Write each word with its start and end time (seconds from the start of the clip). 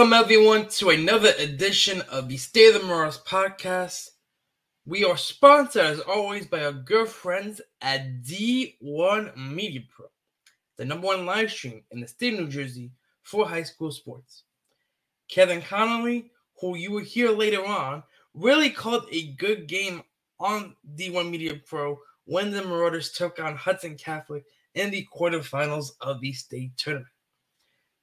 Welcome, 0.00 0.14
everyone, 0.14 0.66
to 0.68 0.88
another 0.88 1.34
edition 1.38 2.00
of 2.10 2.26
the 2.30 2.38
State 2.38 2.74
of 2.74 2.80
the 2.80 2.86
Marauders 2.86 3.18
podcast. 3.18 4.08
We 4.86 5.04
are 5.04 5.18
sponsored, 5.18 5.82
as 5.82 6.00
always, 6.00 6.46
by 6.46 6.64
our 6.64 6.72
good 6.72 7.06
friends 7.06 7.60
at 7.82 8.22
D1 8.22 9.36
Media 9.36 9.82
Pro, 9.94 10.06
the 10.78 10.86
number 10.86 11.08
one 11.08 11.26
live 11.26 11.50
stream 11.50 11.82
in 11.90 12.00
the 12.00 12.08
state 12.08 12.32
of 12.32 12.40
New 12.40 12.48
Jersey 12.48 12.92
for 13.24 13.46
high 13.46 13.62
school 13.62 13.92
sports. 13.92 14.44
Kevin 15.28 15.60
Connolly, 15.60 16.30
who 16.62 16.78
you 16.78 16.92
will 16.92 17.04
hear 17.04 17.28
later 17.30 17.62
on, 17.62 18.02
really 18.32 18.70
called 18.70 19.04
a 19.12 19.32
good 19.32 19.66
game 19.66 20.02
on 20.38 20.76
D1 20.96 21.28
Media 21.28 21.60
Pro 21.66 21.98
when 22.24 22.50
the 22.50 22.64
Marauders 22.64 23.12
took 23.12 23.38
on 23.38 23.54
Hudson 23.54 23.96
Catholic 23.96 24.46
in 24.74 24.90
the 24.90 25.06
quarterfinals 25.14 25.90
of 26.00 26.22
the 26.22 26.32
state 26.32 26.74
tournament. 26.78 27.12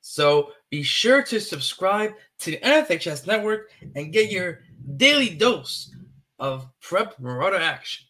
So 0.01 0.51
be 0.69 0.83
sure 0.83 1.23
to 1.23 1.39
subscribe 1.39 2.13
to 2.39 2.51
the 2.51 2.57
NFHS 2.57 3.27
network 3.27 3.69
and 3.95 4.11
get 4.13 4.31
your 4.31 4.59
daily 4.97 5.29
dose 5.29 5.93
of 6.39 6.67
prep 6.81 7.19
marauder 7.19 7.57
action. 7.57 8.05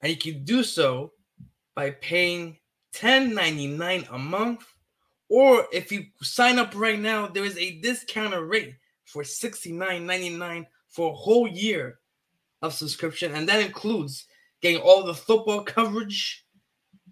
And 0.00 0.10
you 0.10 0.16
can 0.16 0.44
do 0.44 0.62
so 0.62 1.12
by 1.74 1.90
paying 1.90 2.58
$10.99 2.94 4.12
a 4.12 4.18
month. 4.18 4.64
Or 5.28 5.66
if 5.72 5.92
you 5.92 6.06
sign 6.22 6.58
up 6.58 6.74
right 6.74 6.98
now, 6.98 7.26
there 7.26 7.44
is 7.44 7.58
a 7.58 7.78
discounted 7.80 8.40
rate 8.40 8.74
for 9.04 9.22
$69.99 9.22 10.66
for 10.88 11.12
a 11.12 11.16
whole 11.16 11.46
year 11.46 11.98
of 12.62 12.72
subscription. 12.72 13.34
And 13.34 13.48
that 13.48 13.60
includes 13.60 14.26
getting 14.62 14.80
all 14.80 15.04
the 15.04 15.14
football 15.14 15.62
coverage, 15.62 16.46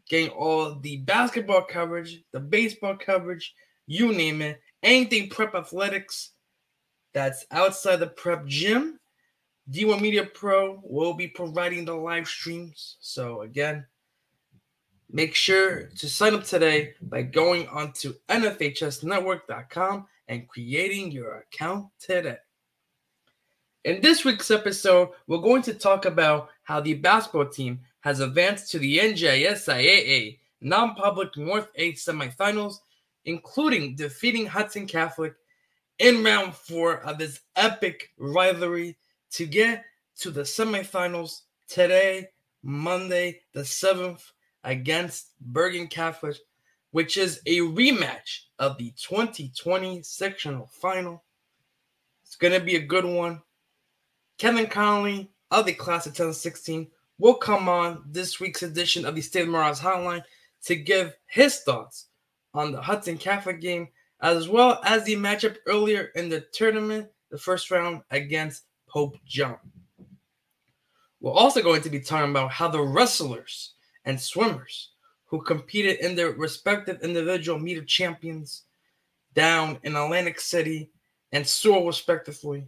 getting 0.09 0.31
all 0.31 0.79
the 0.81 0.99
basketball 0.99 1.63
coverage, 1.63 2.23
the 2.33 2.41
baseball 2.41 2.97
coverage, 2.97 3.55
you 3.87 4.13
name 4.13 4.43
it, 4.43 4.61
anything 4.83 5.29
prep 5.29 5.55
athletics 5.55 6.31
that's 7.13 7.47
outside 7.51 7.97
the 7.97 8.09
prep 8.09 8.47
gym. 8.47 8.99
D1 9.71 10.01
Media 10.01 10.25
Pro 10.25 10.81
will 10.85 11.15
be 11.15 11.27
providing 11.27 11.85
the 11.85 11.95
live 11.95 12.29
streams. 12.29 12.97
So, 13.01 13.43
again, 13.43 13.85
make 15.11 15.35
sure 15.35 15.89
to 15.97 16.09
sign 16.09 16.35
up 16.35 16.45
today 16.45 16.95
by 17.01 17.23
going 17.23 17.67
onto 17.69 18.15
NFHSnetwork.com 18.29 20.07
and 20.29 20.49
creating 20.49 21.11
your 21.11 21.39
account 21.39 21.87
today. 21.99 22.39
In 23.85 24.01
this 24.01 24.25
week's 24.25 24.51
episode, 24.51 25.11
we're 25.27 25.39
going 25.39 25.63
to 25.63 25.75
talk 25.75 26.05
about 26.05 26.51
how 26.65 26.81
the 26.81 26.95
basketball 26.95 27.47
team 27.47 27.81
has 28.01 28.21
advanced 28.21 28.71
to 28.73 28.79
the 28.79 28.99
NJSIAA 28.99 30.39
non-public 30.61 31.37
North 31.37 31.69
A 31.77 31.93
semifinals, 31.93 32.79
including 33.27 33.97
defeating 33.97 34.47
Hudson 34.47 34.87
Catholic 34.87 35.35
in 35.99 36.25
round 36.25 36.55
four 36.55 37.01
of 37.01 37.19
this 37.19 37.41
epic 37.57 38.11
rivalry 38.17 38.97
to 39.33 39.47
get 39.47 39.85
to 40.19 40.31
the 40.31 40.43
semifinals 40.43 41.43
today, 41.69 42.29
Monday, 42.63 43.41
the 43.53 43.61
7th, 43.61 44.23
against 44.65 45.39
Bergen 45.41 45.89
Catholic, 45.89 46.37
which 46.93 47.17
is 47.17 47.41
a 47.47 47.59
rematch 47.59 48.45
of 48.59 48.79
the 48.79 48.93
2020 48.97 50.03
sectional 50.03 50.67
final. 50.67 51.23
It's 52.25 52.37
going 52.37 52.53
to 52.53 52.61
be 52.61 52.77
a 52.77 52.81
good 52.81 53.05
one. 53.05 53.43
Kevin 54.39 54.67
Connolly 54.67 55.31
of 55.51 55.67
the 55.67 55.73
class 55.73 56.07
of 56.07 56.13
2016 56.13 56.89
will 57.19 57.35
come 57.35 57.69
on 57.69 58.05
this 58.07 58.41
week's 58.41 58.63
edition 58.63 59.05
of 59.05 59.15
the 59.15 59.21
State 59.21 59.43
of 59.43 59.49
Marauders 59.49 59.81
Hotline 59.81 60.23
to 60.65 60.77
give 60.77 61.15
his 61.27 61.61
thoughts 61.61 62.07
on 62.57 62.73
the 62.73 62.81
Hudson 62.81 63.19
Catholic 63.19 63.61
game, 63.61 63.89
as 64.21 64.49
well 64.49 64.81
as 64.85 65.05
the 65.05 65.17
matchup 65.17 65.57
earlier 65.67 66.11
in 66.15 66.29
the 66.29 66.41
tournament, 66.53 67.09
the 67.31 67.39
first 67.39 67.71
round 67.71 68.03
against 68.11 68.65
Pope 68.89 69.17
John. 69.27 69.59
We're 71.21 71.33
also 71.33 71.63
going 71.63 71.83
to 71.83 71.91
be 71.91 72.01
talking 72.01 72.31
about 72.31 72.51
how 72.51 72.69
the 72.69 72.81
wrestlers 72.81 73.75
and 74.05 74.21
swimmers 74.21 74.91
who 75.27 75.43
competed 75.43 75.99
in 76.01 76.15
their 76.15 76.31
respective 76.31 77.03
individual 77.03 77.59
meet 77.59 77.79
of 77.79 77.87
champions 77.87 78.63
down 79.35 79.79
in 79.83 79.97
Atlantic 79.97 80.41
City 80.41 80.91
and 81.33 81.47
Sewell, 81.47 81.87
respectively. 81.87 82.67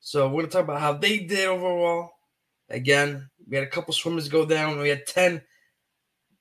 So 0.00 0.28
we're 0.28 0.42
going 0.42 0.46
to 0.46 0.52
talk 0.52 0.64
about 0.64 0.80
how 0.80 0.92
they 0.92 1.18
did 1.18 1.48
overall. 1.48 2.10
Again, 2.68 3.28
we 3.48 3.56
had 3.56 3.66
a 3.66 3.70
couple 3.70 3.92
swimmers 3.92 4.28
go 4.28 4.46
down. 4.46 4.78
We 4.78 4.88
had 4.90 5.06
10 5.06 5.42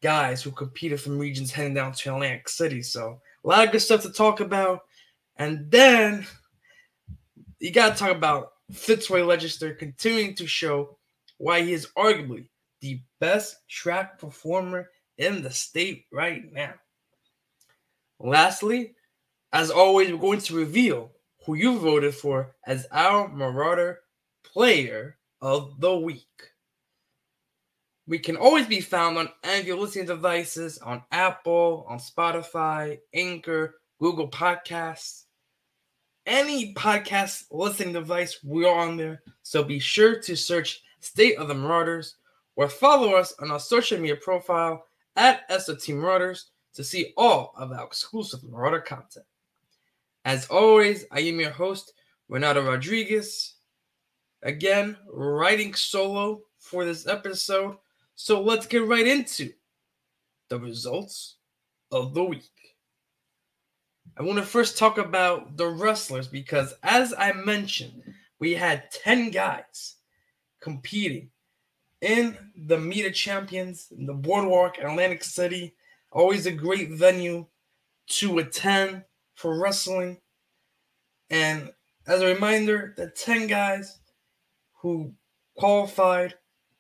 guys 0.02 0.42
who 0.42 0.52
competed 0.52 1.00
from 1.00 1.20
regions 1.20 1.52
heading 1.52 1.74
down 1.74 1.92
to 1.92 2.14
Atlantic 2.14 2.50
City. 2.50 2.82
So 2.82 3.20
a 3.44 3.48
lot 3.48 3.66
of 3.66 3.72
good 3.72 3.82
stuff 3.82 4.02
to 4.04 4.12
talk 4.12 4.40
about. 4.40 4.82
And 5.38 5.70
then 5.72 6.26
you 7.60 7.72
got 7.72 7.94
to 7.94 8.00
talk 8.00 8.16
about 8.16 8.54
Fitzroy 8.72 9.22
Legister 9.22 9.78
continuing 9.78 10.36
to 10.36 10.48
show 10.48 10.98
why 11.38 11.62
he 11.62 11.74
is 11.74 11.88
arguably 11.98 12.48
the 12.82 13.02
best 13.20 13.68
track 13.68 14.20
performer 14.20 14.90
in 15.18 15.42
the 15.42 15.52
state 15.52 16.06
right 16.12 16.52
now. 16.54 16.74
Lastly, 18.20 18.96
as 19.54 19.72
always, 19.72 20.12
we're 20.12 20.20
going 20.20 20.42
to 20.42 20.56
reveal 20.56 21.12
who 21.46 21.56
you 21.56 21.80
voted 21.80 22.14
for 22.14 22.56
as 22.66 22.86
our 22.92 23.28
Marauder 23.28 24.02
Player 24.44 25.18
of 25.42 25.80
the 25.80 25.96
Week. 25.96 26.28
We 28.10 28.18
can 28.18 28.38
always 28.38 28.66
be 28.66 28.82
found 28.82 29.20
on 29.20 29.30
any 29.44 29.60
of 29.60 29.68
your 29.68 29.78
listening 29.78 30.08
devices 30.08 30.80
on 30.80 31.04
Apple, 31.12 31.86
on 31.88 32.00
Spotify, 32.00 32.98
Anchor, 33.14 33.76
Google 34.00 34.28
Podcasts. 34.28 35.26
Any 36.26 36.74
podcast 36.74 37.44
listening 37.52 37.94
device, 37.94 38.40
we 38.44 38.66
are 38.66 38.80
on 38.80 38.98
there. 38.98 39.22
So 39.44 39.64
be 39.64 39.78
sure 39.78 40.20
to 40.22 40.36
search 40.36 40.82
State 41.02 41.38
of 41.38 41.50
the 41.50 41.54
Marauders 41.54 42.16
or 42.56 42.68
follow 42.68 43.14
us 43.14 43.36
on 43.42 43.52
our 43.52 43.60
social 43.60 44.00
media 44.00 44.16
profile 44.16 44.86
at 45.16 45.44
SOT 45.62 45.90
Marauders 45.90 46.50
to 46.74 46.84
see 46.84 47.14
all 47.16 47.54
of 47.58 47.72
our 47.72 47.86
exclusive 47.86 48.44
Marauder 48.44 48.82
content. 48.82 49.28
As 50.26 50.48
always, 50.48 51.06
I 51.12 51.20
am 51.20 51.40
your 51.40 51.52
host, 51.52 51.94
Renato 52.28 52.66
Rodriguez. 52.66 53.54
Again, 54.42 54.98
writing 55.14 55.76
solo 55.76 56.42
for 56.58 56.86
this 56.86 57.06
episode. 57.06 57.78
So 58.22 58.42
let's 58.42 58.66
get 58.68 58.86
right 58.86 59.08
into 59.08 59.54
the 60.50 60.60
results 60.60 61.38
of 61.90 62.14
the 62.14 62.22
week. 62.26 62.76
I 64.18 64.24
want 64.24 64.40
to 64.40 64.46
first 64.46 64.78
talk 64.78 64.98
about 64.98 65.56
the 65.56 65.68
wrestlers 65.68 66.28
because, 66.28 66.74
as 66.84 67.14
I 67.18 67.32
mentioned, 67.32 68.04
we 68.38 68.56
had 68.56 68.92
10 68.92 69.32
guys 69.32 69.96
competing 70.60 71.30
in 72.02 72.38
the 72.58 72.78
Meet 72.78 73.06
of 73.06 73.14
Champions 73.14 73.88
in 73.98 74.06
the 74.06 74.14
Boardwalk, 74.14 74.80
Atlantic 74.80 75.24
City. 75.24 75.74
Always 76.12 76.46
a 76.46 76.52
great 76.52 76.92
venue 76.92 77.46
to 78.18 78.40
attend 78.40 79.06
for 79.36 79.58
wrestling. 79.58 80.18
And 81.30 81.72
as 82.06 82.22
a 82.22 82.26
reminder, 82.26 82.94
the 82.98 83.12
10 83.12 83.48
guys 83.48 83.98
who 84.82 85.14
qualified 85.56 86.34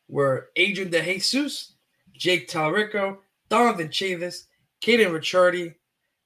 were 0.09 0.50
Adrian 0.56 0.89
De 0.89 1.01
Jesus, 1.01 1.73
Jake 2.13 2.50
Talrico, 2.50 3.19
Donovan 3.47 3.88
Chavis, 3.88 4.47
Caden 4.81 5.11
Ricciardi, 5.11 5.75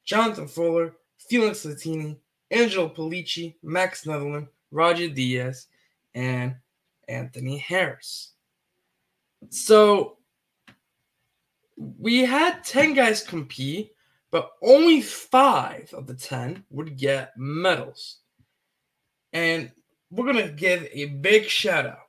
Jonathan 0.06 0.48
Fuller, 0.48 0.96
Felix 1.18 1.66
Latini, 1.66 2.18
Angelo 2.50 2.90
Polici, 2.90 3.56
Max 3.62 4.06
Netherland, 4.06 4.48
Roger 4.72 5.10
Diaz, 5.10 5.68
and 6.16 6.56
Anthony 7.08 7.58
Harris. 7.58 8.32
So 9.50 10.18
we 11.78 12.24
had 12.26 12.64
10 12.64 12.94
guys 12.94 13.24
compete, 13.24 13.94
but 14.32 14.52
only 14.62 15.02
five 15.02 15.94
of 15.94 16.08
the 16.08 16.14
10 16.14 16.64
would 16.70 16.98
get 16.98 17.38
medals. 17.38 18.18
And 19.34 19.72
we're 20.12 20.32
going 20.32 20.46
to 20.46 20.54
give 20.54 20.88
a 20.92 21.06
big 21.06 21.46
shout 21.46 21.86
out 21.86 22.03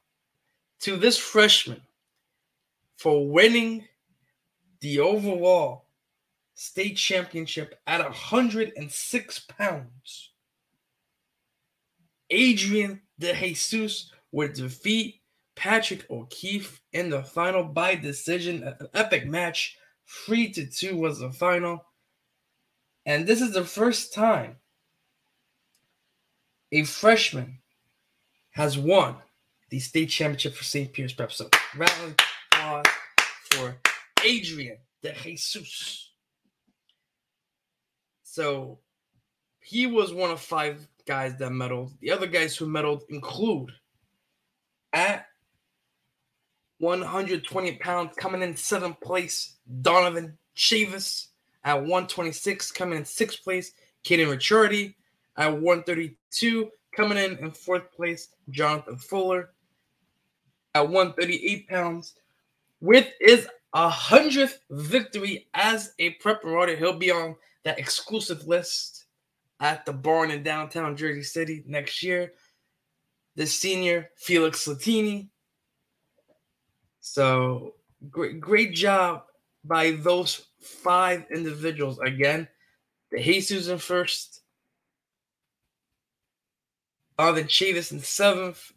to 0.85 0.99
this 0.99 1.17
freshman 1.17 1.81
for 2.99 3.27
winning 3.27 3.89
the 4.81 5.01
overall 5.01 5.87
state 6.55 6.99
championship 6.99 7.81
at 7.87 8.05
106 8.05 9.39
pounds. 9.49 10.31
Adrian 12.29 13.01
De 13.19 13.35
Jesus 13.35 14.13
would 14.31 14.53
defeat 14.53 15.23
Patrick 15.55 16.05
O'Keefe 16.11 16.83
in 16.93 17.09
the 17.09 17.23
final 17.23 17.65
by 17.65 17.95
decision. 17.95 18.63
An 18.65 18.89
epic 18.93 19.27
match. 19.27 19.79
3 20.27 20.51
to 20.51 20.67
2 20.67 20.99
was 20.99 21.21
the 21.21 21.33
final. 21.33 21.83
And 23.07 23.27
this 23.27 23.41
is 23.41 23.55
the 23.55 23.65
first 23.65 24.13
time 24.13 24.57
a 26.73 26.85
freshman 26.85 27.61
has 28.51 28.77
won 28.77 29.17
the 29.75 29.81
state 29.81 30.09
championship 30.09 30.55
for 30.55 30.62
St. 30.62 30.93
Peter's 30.93 31.12
Prep. 31.12 31.32
So, 31.32 31.49
round 31.76 32.23
applause 32.53 32.85
for 33.50 33.76
Adrian 34.23 34.76
De 35.03 35.12
Jesus. 35.12 36.12
So, 38.23 38.79
he 39.59 39.88
was 39.88 40.15
one 40.15 40.31
of 40.31 40.41
five 40.41 40.87
guys 41.09 41.37
that 41.38 41.50
medaled. 41.50 41.91
The 41.99 42.12
other 42.12 42.29
guys 42.29 42.56
who 42.56 42.67
medaled 42.67 43.00
include 43.09 43.73
at 44.93 45.26
120 46.79 47.73
pounds, 47.79 48.15
coming 48.17 48.43
in 48.43 48.55
seventh 48.55 49.00
place, 49.00 49.56
Donovan 49.82 50.38
Chavis. 50.56 51.31
At 51.65 51.81
126, 51.81 52.71
coming 52.71 52.99
in 52.99 53.05
sixth 53.05 53.43
place, 53.43 53.73
Caden 54.05 54.29
Ricciardi. 54.29 54.94
At 55.37 55.53
132, 55.53 56.71
coming 56.94 57.19
in 57.19 57.38
in 57.38 57.50
fourth 57.50 57.91
place, 57.91 58.29
Jonathan 58.50 58.99
Fuller. 58.99 59.50
At 60.75 60.88
138 60.88 61.69
pounds, 61.69 62.15
with 62.81 63.09
his 63.21 63.47
100th 63.75 64.59
victory 64.71 65.49
as 65.55 65.93
a 65.99 66.11
prep 66.11 66.44
marauder, 66.44 66.76
he'll 66.76 66.99
be 66.99 67.11
on 67.11 67.37
that 67.65 67.79
exclusive 67.79 68.47
list 68.47 69.06
at 69.61 69.87
the 69.87 69.93
barn 69.93 70.31
in 70.31 70.43
downtown 70.43 70.97
Jersey 70.97 71.23
City 71.23 71.65
next 71.67 72.03
year. 72.03 72.32
The 73.37 73.47
senior 73.47 74.11
Felix 74.17 74.67
Latini. 74.67 75.29
So 77.00 77.75
great, 78.11 78.41
great 78.41 78.75
job 78.75 79.25
by 79.65 79.93
those 79.93 80.47
five 80.61 81.25
individuals. 81.31 81.99
Again, 81.99 82.49
De 83.11 83.23
Jesus 83.23 83.69
in 83.69 83.79
first, 83.79 84.43
Alvin 87.19 87.47
Chavis 87.47 87.93
in 87.93 88.00
seventh, 88.00 88.73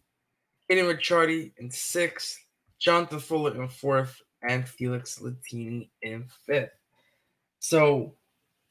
Aiden 0.72 0.94
Ricciardi 0.94 1.52
in 1.58 1.72
sixth, 1.72 2.44
Jonathan 2.80 3.20
Fuller 3.20 3.62
in 3.62 3.68
fourth, 3.68 4.22
and 4.48 4.68
Felix 4.68 5.20
Latini 5.20 5.90
in 6.02 6.26
fifth. 6.46 6.72
So 7.60 8.14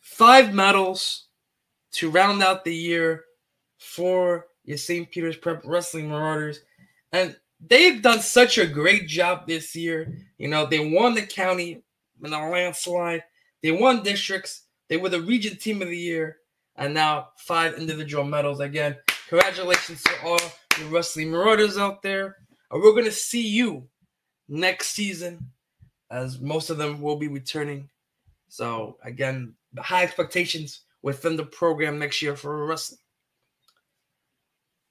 five 0.01 0.55
medals 0.55 1.27
to 1.93 2.11
round 2.11 2.43
out 2.43 2.65
the 2.65 2.75
year 2.75 3.25
for 3.79 4.47
your 4.65 4.77
St. 4.77 5.11
Peter's 5.11 5.37
Prep 5.37 5.63
Wrestling 5.65 6.09
Marauders. 6.09 6.61
And 7.13 7.37
they've 7.61 8.03
done 8.03 8.21
such 8.21 8.59
a 8.59 8.67
great 8.67 9.09
job 9.09 9.47
this 9.47 9.75
year. 9.75 10.19
You 10.39 10.49
know, 10.49 10.67
they 10.67 10.91
won 10.91 11.15
the 11.15 11.23
county 11.23 11.83
in 12.23 12.33
a 12.33 12.51
landslide, 12.51 13.23
they 13.63 13.71
won 13.71 14.03
districts, 14.03 14.63
they 14.89 14.97
were 14.97 15.09
the 15.09 15.21
region 15.21 15.57
team 15.57 15.83
of 15.83 15.89
the 15.89 15.97
year, 15.97 16.39
and 16.77 16.95
now 16.95 17.29
five 17.37 17.75
individual 17.75 18.25
medals. 18.25 18.61
Again, 18.61 18.97
congratulations 19.29 20.03
to 20.03 20.11
all 20.25 20.41
the 20.79 20.85
Wrestling 20.87 21.31
Marauders 21.31 21.79
out 21.79 22.03
there. 22.03 22.37
And 22.71 22.83
we're 22.83 22.93
going 22.93 23.05
to 23.05 23.13
see 23.13 23.47
you 23.47 23.89
next 24.49 24.89
season, 24.89 25.51
as 26.11 26.41
most 26.41 26.71
of 26.71 26.79
them 26.79 27.01
will 27.01 27.17
be 27.17 27.29
returning. 27.29 27.89
So, 28.49 28.99
again, 29.03 29.55
high 29.79 30.05
expectations 30.05 30.83
within 31.03 31.37
the 31.37 31.47
program 31.47 31.99
next 31.99 32.23
year 32.23 32.37
for 32.37 32.67
wrestling. 32.67 32.99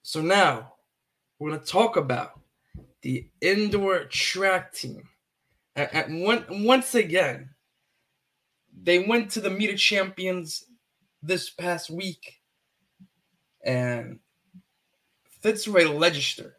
So 0.04 0.22
now 0.22 0.74
we're 1.40 1.50
going 1.50 1.62
to 1.62 1.66
talk 1.66 1.98
about 1.98 2.40
the 3.02 3.28
indoor 3.42 4.06
track 4.06 4.74
team. 4.74 5.10
And, 5.76 5.90
and 5.94 6.22
one, 6.22 6.46
once 6.50 6.96
again, 6.96 7.50
they 8.84 9.00
went 9.00 9.32
to 9.32 9.42
the 9.42 9.50
Meet 9.50 9.72
of 9.72 9.80
champions 9.80 10.66
this 11.24 11.50
past 11.50 11.90
week, 11.90 12.36
and 13.66 14.20
Fitzroy 15.46 15.84
Legister 15.84 16.54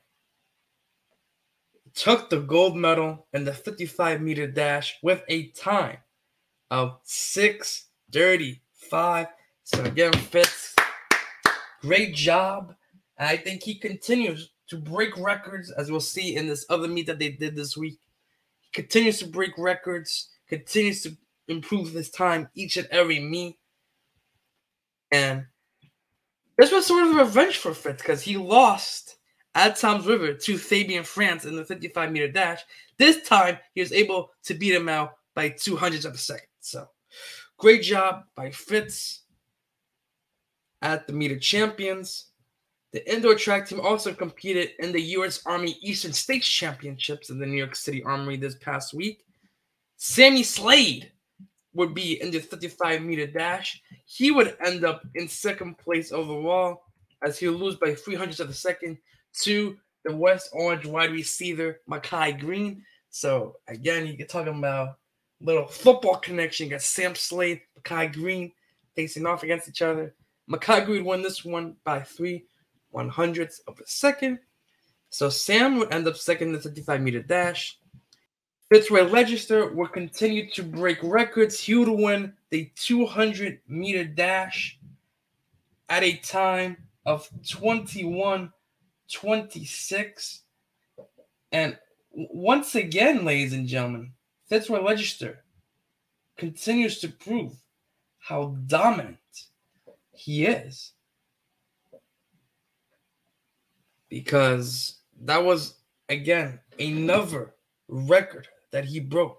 took 1.92 2.30
the 2.30 2.38
gold 2.38 2.76
medal 2.76 3.26
in 3.32 3.44
the 3.44 3.52
55 3.52 4.20
meter 4.20 4.46
dash 4.46 4.96
with 5.02 5.24
a 5.26 5.48
time 5.48 5.96
of 6.70 7.00
635. 7.02 9.26
So 9.64 9.82
again, 9.82 10.12
Fitz, 10.12 10.76
great 11.80 12.14
job. 12.14 12.76
And 13.18 13.28
I 13.28 13.36
think 13.36 13.64
he 13.64 13.74
continues 13.74 14.52
to 14.68 14.76
break 14.76 15.18
records, 15.18 15.72
as 15.72 15.90
we'll 15.90 15.98
see 15.98 16.36
in 16.36 16.46
this 16.46 16.64
other 16.70 16.86
meet 16.86 17.08
that 17.08 17.18
they 17.18 17.30
did 17.30 17.56
this 17.56 17.76
week. 17.76 17.98
He 18.60 18.70
continues 18.72 19.18
to 19.18 19.26
break 19.26 19.58
records, 19.58 20.28
continues 20.48 21.02
to 21.02 21.16
improve 21.48 21.90
his 21.90 22.08
time 22.08 22.50
each 22.54 22.76
and 22.76 22.86
every 22.92 23.18
meet. 23.18 23.58
And 25.10 25.46
this 26.56 26.72
was 26.72 26.86
sort 26.86 27.06
of 27.06 27.14
revenge 27.14 27.58
for 27.58 27.74
Fitz 27.74 28.02
because 28.02 28.22
he 28.22 28.36
lost 28.36 29.16
at 29.54 29.76
Toms 29.76 30.06
River 30.06 30.34
to 30.34 30.58
Fabian 30.58 31.04
France 31.04 31.44
in 31.44 31.56
the 31.56 31.64
55 31.64 32.12
meter 32.12 32.28
dash. 32.28 32.62
This 32.98 33.26
time 33.26 33.58
he 33.74 33.80
was 33.80 33.92
able 33.92 34.30
to 34.44 34.54
beat 34.54 34.74
him 34.74 34.88
out 34.88 35.14
by 35.34 35.48
two 35.50 35.76
hundredths 35.76 36.06
of 36.06 36.14
a 36.14 36.18
second. 36.18 36.48
So 36.60 36.88
great 37.58 37.82
job 37.82 38.24
by 38.34 38.50
Fitz 38.50 39.22
at 40.82 41.06
the 41.06 41.12
Meet 41.12 41.32
of 41.32 41.40
Champions. 41.40 42.26
The 42.92 43.12
indoor 43.12 43.34
track 43.34 43.68
team 43.68 43.80
also 43.80 44.14
competed 44.14 44.70
in 44.78 44.92
the 44.92 45.00
U.S. 45.00 45.42
Army 45.44 45.76
Eastern 45.82 46.12
States 46.12 46.46
Championships 46.46 47.30
in 47.30 47.38
the 47.38 47.46
New 47.46 47.56
York 47.56 47.76
City 47.76 48.02
Armory 48.02 48.36
this 48.36 48.54
past 48.54 48.94
week. 48.94 49.24
Sammy 49.96 50.42
Slade 50.42 51.10
would 51.76 51.94
be 51.94 52.20
in 52.20 52.30
the 52.30 52.40
55 52.40 53.02
meter 53.02 53.26
dash. 53.26 53.82
He 54.06 54.30
would 54.30 54.56
end 54.64 54.84
up 54.84 55.02
in 55.14 55.28
second 55.28 55.78
place 55.78 56.10
overall 56.10 56.82
as 57.22 57.38
he'll 57.38 57.52
lose 57.52 57.76
by 57.76 57.94
300 57.94 58.40
of 58.40 58.50
a 58.50 58.54
second 58.54 58.98
to 59.42 59.76
the 60.04 60.14
West 60.14 60.50
Orange 60.52 60.86
wide 60.86 61.12
receiver, 61.12 61.80
Makai 61.88 62.38
Green. 62.38 62.82
So 63.10 63.56
again, 63.68 64.06
you 64.06 64.16
can 64.16 64.26
talk 64.26 64.46
about 64.46 64.98
little 65.40 65.66
football 65.66 66.16
connection. 66.16 66.66
You 66.66 66.70
got 66.70 66.82
Sam 66.82 67.14
Slade, 67.14 67.60
Makai 67.80 68.12
Green 68.12 68.52
facing 68.94 69.26
off 69.26 69.42
against 69.42 69.68
each 69.68 69.82
other. 69.82 70.14
Makai 70.50 70.84
Green 70.84 71.04
won 71.04 71.22
this 71.22 71.44
one 71.44 71.76
by 71.84 72.00
three 72.00 72.46
one 72.90 73.08
hundredths 73.08 73.60
of 73.66 73.78
a 73.80 73.86
second. 73.86 74.38
So 75.10 75.28
Sam 75.28 75.78
would 75.78 75.92
end 75.92 76.06
up 76.08 76.16
second 76.16 76.48
in 76.48 76.54
the 76.54 76.60
55 76.60 77.00
meter 77.00 77.22
dash. 77.22 77.78
Fitzroy 78.68 79.02
Legister 79.02 79.72
will 79.72 79.86
continue 79.86 80.50
to 80.50 80.62
break 80.64 80.98
records. 81.02 81.60
He 81.60 81.74
would 81.76 81.88
win 81.88 82.32
the 82.50 82.70
200 82.74 83.60
meter 83.68 84.04
dash 84.04 84.78
at 85.88 86.02
a 86.02 86.16
time 86.16 86.76
of 87.04 87.28
21 87.48 88.52
26. 89.12 90.42
And 91.52 91.78
once 92.10 92.74
again, 92.74 93.24
ladies 93.24 93.52
and 93.52 93.68
gentlemen, 93.68 94.12
Fitzroy 94.48 94.80
Legister 94.80 95.36
continues 96.36 96.98
to 96.98 97.08
prove 97.08 97.54
how 98.18 98.56
dominant 98.66 99.18
he 100.12 100.44
is. 100.44 100.92
Because 104.08 104.96
that 105.20 105.44
was, 105.44 105.74
again, 106.08 106.58
another 106.80 107.54
record 107.88 108.48
that 108.76 108.84
he 108.84 109.00
broke 109.00 109.38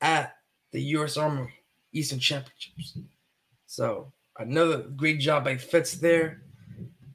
at 0.00 0.36
the 0.72 0.80
U.S. 0.96 1.18
Army 1.18 1.50
Eastern 1.92 2.18
Championships. 2.18 2.96
So 3.66 4.10
another 4.38 4.78
great 4.96 5.20
job 5.20 5.44
by 5.44 5.58
Fitz 5.58 5.92
there 5.92 6.40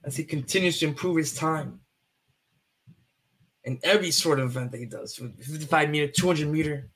as 0.04 0.16
he 0.16 0.24
continues 0.24 0.78
to 0.78 0.86
improve 0.86 1.18
his 1.18 1.34
time 1.34 1.80
in 3.64 3.80
every 3.82 4.12
sort 4.12 4.40
of 4.40 4.46
event 4.46 4.72
that 4.72 4.78
he 4.78 4.86
does. 4.86 5.16
55 5.16 5.90
meter, 5.90 6.08
200 6.08 6.48
meter, 6.48 6.92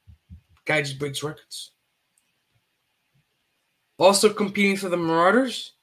guy 0.66 0.84
just 0.84 1.00
breaks 1.00 1.24
records. 1.24 1.72
Also 3.98 4.32
competing 4.32 4.78
for 4.78 4.90
the 4.90 4.98
Marauders, 4.98 5.74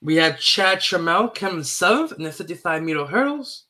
we 0.00 0.16
had 0.16 0.38
Chad 0.38 0.78
Trammell 0.78 1.34
coming 1.34 1.64
seventh 1.64 2.12
in 2.12 2.22
the 2.22 2.32
55 2.32 2.82
meter 2.82 3.04
hurdles. 3.04 3.65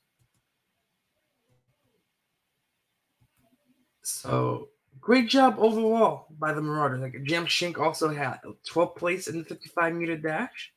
So 4.07 4.69
great 5.01 5.29
job 5.29 5.57
overall 5.59 6.29
by 6.39 6.53
the 6.53 6.63
Marauders. 6.63 7.01
Like 7.01 7.25
Jam 7.25 7.45
Shink 7.45 7.77
also 7.77 8.09
had 8.09 8.39
12th 8.71 8.95
place 8.95 9.27
in 9.27 9.39
the 9.39 9.45
55 9.45 9.95
meter 9.95 10.17
dash. 10.17 10.73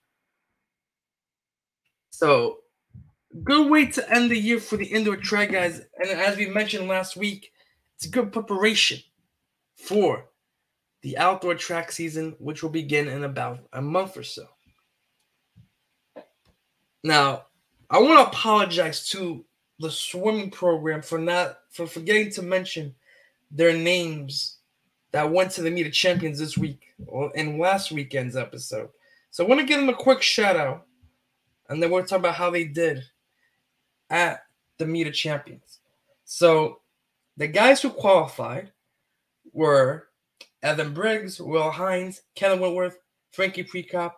So 2.10 2.62
good 3.44 3.70
way 3.70 3.86
to 3.86 4.12
end 4.12 4.32
the 4.32 4.38
year 4.38 4.60
for 4.60 4.78
the 4.78 4.86
indoor 4.88 5.16
track 5.16 5.52
guys. 5.52 5.80
And 6.00 6.10
as 6.10 6.38
we 6.38 6.48
mentioned 6.48 6.88
last 6.88 7.16
week, 7.16 7.52
it's 7.96 8.08
a 8.08 8.10
good 8.10 8.34
preparation 8.34 8.98
for 9.76 10.26
the 11.04 11.16
outdoor 11.20 11.54
track 11.54 11.92
season, 11.92 12.36
which 12.40 12.64
will 12.64 12.72
begin 12.72 13.08
in 13.08 13.26
about 13.26 13.60
a 13.74 13.82
month 13.82 14.18
or 14.18 14.24
so. 14.24 14.48
Now, 17.04 17.46
I 17.92 18.00
want 18.00 18.20
to 18.20 18.36
apologize 18.36 19.08
to 19.10 19.46
the 19.78 19.92
swimming 19.92 20.50
program 20.50 21.04
for 21.04 21.20
not 21.20 21.60
for 21.70 21.86
forgetting 21.86 22.32
to 22.32 22.42
mention 22.42 22.96
their 23.52 23.76
names 23.76 24.58
that 25.12 25.32
went 25.32 25.52
to 25.52 25.62
the 25.62 25.72
Meet 25.72 25.88
of 25.88 25.94
Champions 25.94 26.40
this 26.40 26.58
week 26.58 26.94
or 27.08 27.32
in 27.36 27.58
last 27.58 27.92
weekend's 27.92 28.36
episode. 28.36 28.90
So 29.32 29.44
I 29.44 29.48
want 29.48 29.62
to 29.62 29.68
give 29.68 29.80
them 29.80 29.90
a 29.90 29.94
quick 29.94 30.22
shout 30.22 30.56
out, 30.56 30.86
and 31.68 31.82
then 31.82 31.92
we'll 31.92 32.04
talk 32.04 32.20
about 32.20 32.36
how 32.36 32.50
they 32.50 32.66
did 32.66 33.04
at 34.10 34.44
the 34.78 34.86
Meet 34.86 35.08
of 35.08 35.14
Champions. 35.14 35.80
So 36.26 36.80
the 37.38 37.48
guys 37.48 37.82
who 37.82 37.90
qualified 37.90 38.72
were 39.54 40.10
Evan 40.62 40.94
Briggs, 40.94 41.40
Will 41.40 41.72
Hines, 41.72 42.22
Kevin 42.36 42.60
Wentworth, 42.60 43.00
Frankie 43.32 43.64
Precop, 43.64 44.14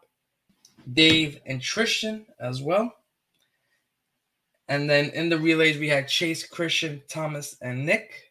Dave, 0.92 1.40
and 1.46 1.62
Tristan 1.62 2.26
as 2.40 2.62
well. 2.62 2.94
And 4.68 4.90
then 4.90 5.10
in 5.10 5.30
the 5.30 5.38
relays, 5.38 5.78
we 5.78 5.90
had 5.90 6.08
Chase, 6.08 6.46
Christian, 6.48 7.02
Thomas, 7.10 7.58
and 7.62 7.86
Nick. 7.86 8.31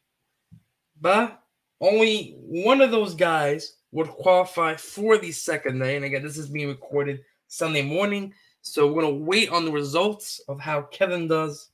But 1.01 1.43
only 1.81 2.37
one 2.41 2.81
of 2.81 2.91
those 2.91 3.15
guys 3.15 3.75
would 3.93 4.09
qualify 4.09 4.77
for 4.77 5.19
the 5.19 5.33
second 5.33 5.79
day. 5.79 5.97
And 5.97 6.05
again, 6.05 6.23
this 6.23 6.39
is 6.39 6.49
being 6.49 6.69
recorded 6.69 7.21
Sunday 7.49 7.83
morning. 7.83 8.33
So 8.63 8.87
we're 8.87 9.03
going 9.03 9.19
to 9.19 9.25
wait 9.25 9.51
on 9.51 9.65
the 9.65 9.73
results 9.73 10.41
of 10.49 10.61
how 10.61 10.83
Kevin 10.83 11.27
does 11.27 11.71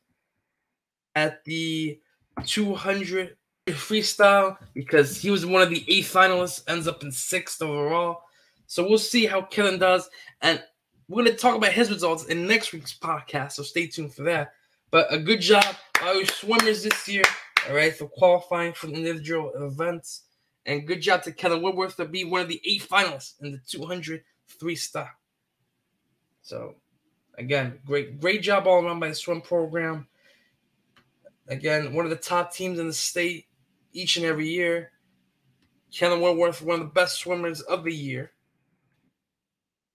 at 1.14 1.44
the 1.44 2.00
200 2.44 3.36
freestyle 3.68 4.56
because 4.74 5.20
he 5.20 5.30
was 5.30 5.44
one 5.44 5.62
of 5.62 5.70
the 5.70 5.84
eight 5.88 6.04
finalists, 6.04 6.62
ends 6.68 6.86
up 6.86 7.02
in 7.02 7.10
sixth 7.10 7.60
overall. 7.62 8.22
So 8.66 8.86
we'll 8.86 8.98
see 8.98 9.26
how 9.26 9.42
Kevin 9.42 9.78
does. 9.78 10.08
And 10.42 10.62
we're 11.08 11.24
going 11.24 11.36
to 11.36 11.40
talk 11.40 11.56
about 11.56 11.72
his 11.72 11.90
results 11.90 12.26
in 12.26 12.46
next 12.46 12.72
week's 12.72 12.96
podcast. 12.96 13.52
So 13.52 13.62
stay 13.62 13.86
tuned 13.86 14.14
for 14.14 14.22
that. 14.24 14.52
But 14.90 15.12
a 15.12 15.18
good 15.18 15.40
job 15.40 15.64
by 16.00 16.08
our 16.08 16.24
swimmers 16.24 16.84
this 16.84 17.08
year, 17.08 17.24
all 17.68 17.74
right, 17.74 17.94
for 17.94 18.08
qualifying 18.08 18.72
for 18.72 18.86
the 18.86 18.94
individual 18.94 19.52
events. 19.54 20.22
And 20.66 20.86
good 20.86 21.00
job 21.00 21.22
to 21.22 21.32
Kellen 21.32 21.62
Woodworth 21.62 21.96
to 21.96 22.04
be 22.04 22.24
one 22.24 22.40
of 22.40 22.48
the 22.48 22.60
eight 22.64 22.82
finalists 22.82 23.40
in 23.40 23.52
the 23.52 23.60
200 23.66 24.22
freestyle. 24.60 25.08
So, 26.42 26.74
again, 27.38 27.78
great, 27.86 28.20
great 28.20 28.42
job 28.42 28.66
all 28.66 28.84
around 28.84 29.00
by 29.00 29.08
the 29.08 29.14
swim 29.14 29.40
program. 29.40 30.08
Again, 31.48 31.92
one 31.92 32.04
of 32.04 32.10
the 32.10 32.16
top 32.16 32.52
teams 32.52 32.78
in 32.78 32.88
the 32.88 32.92
state 32.92 33.46
each 33.92 34.16
and 34.16 34.26
every 34.26 34.48
year. 34.48 34.90
Kellen 35.92 36.20
Woodworth, 36.20 36.62
one 36.62 36.80
of 36.80 36.86
the 36.86 36.92
best 36.92 37.18
swimmers 37.18 37.60
of 37.62 37.84
the 37.84 37.94
year. 37.94 38.32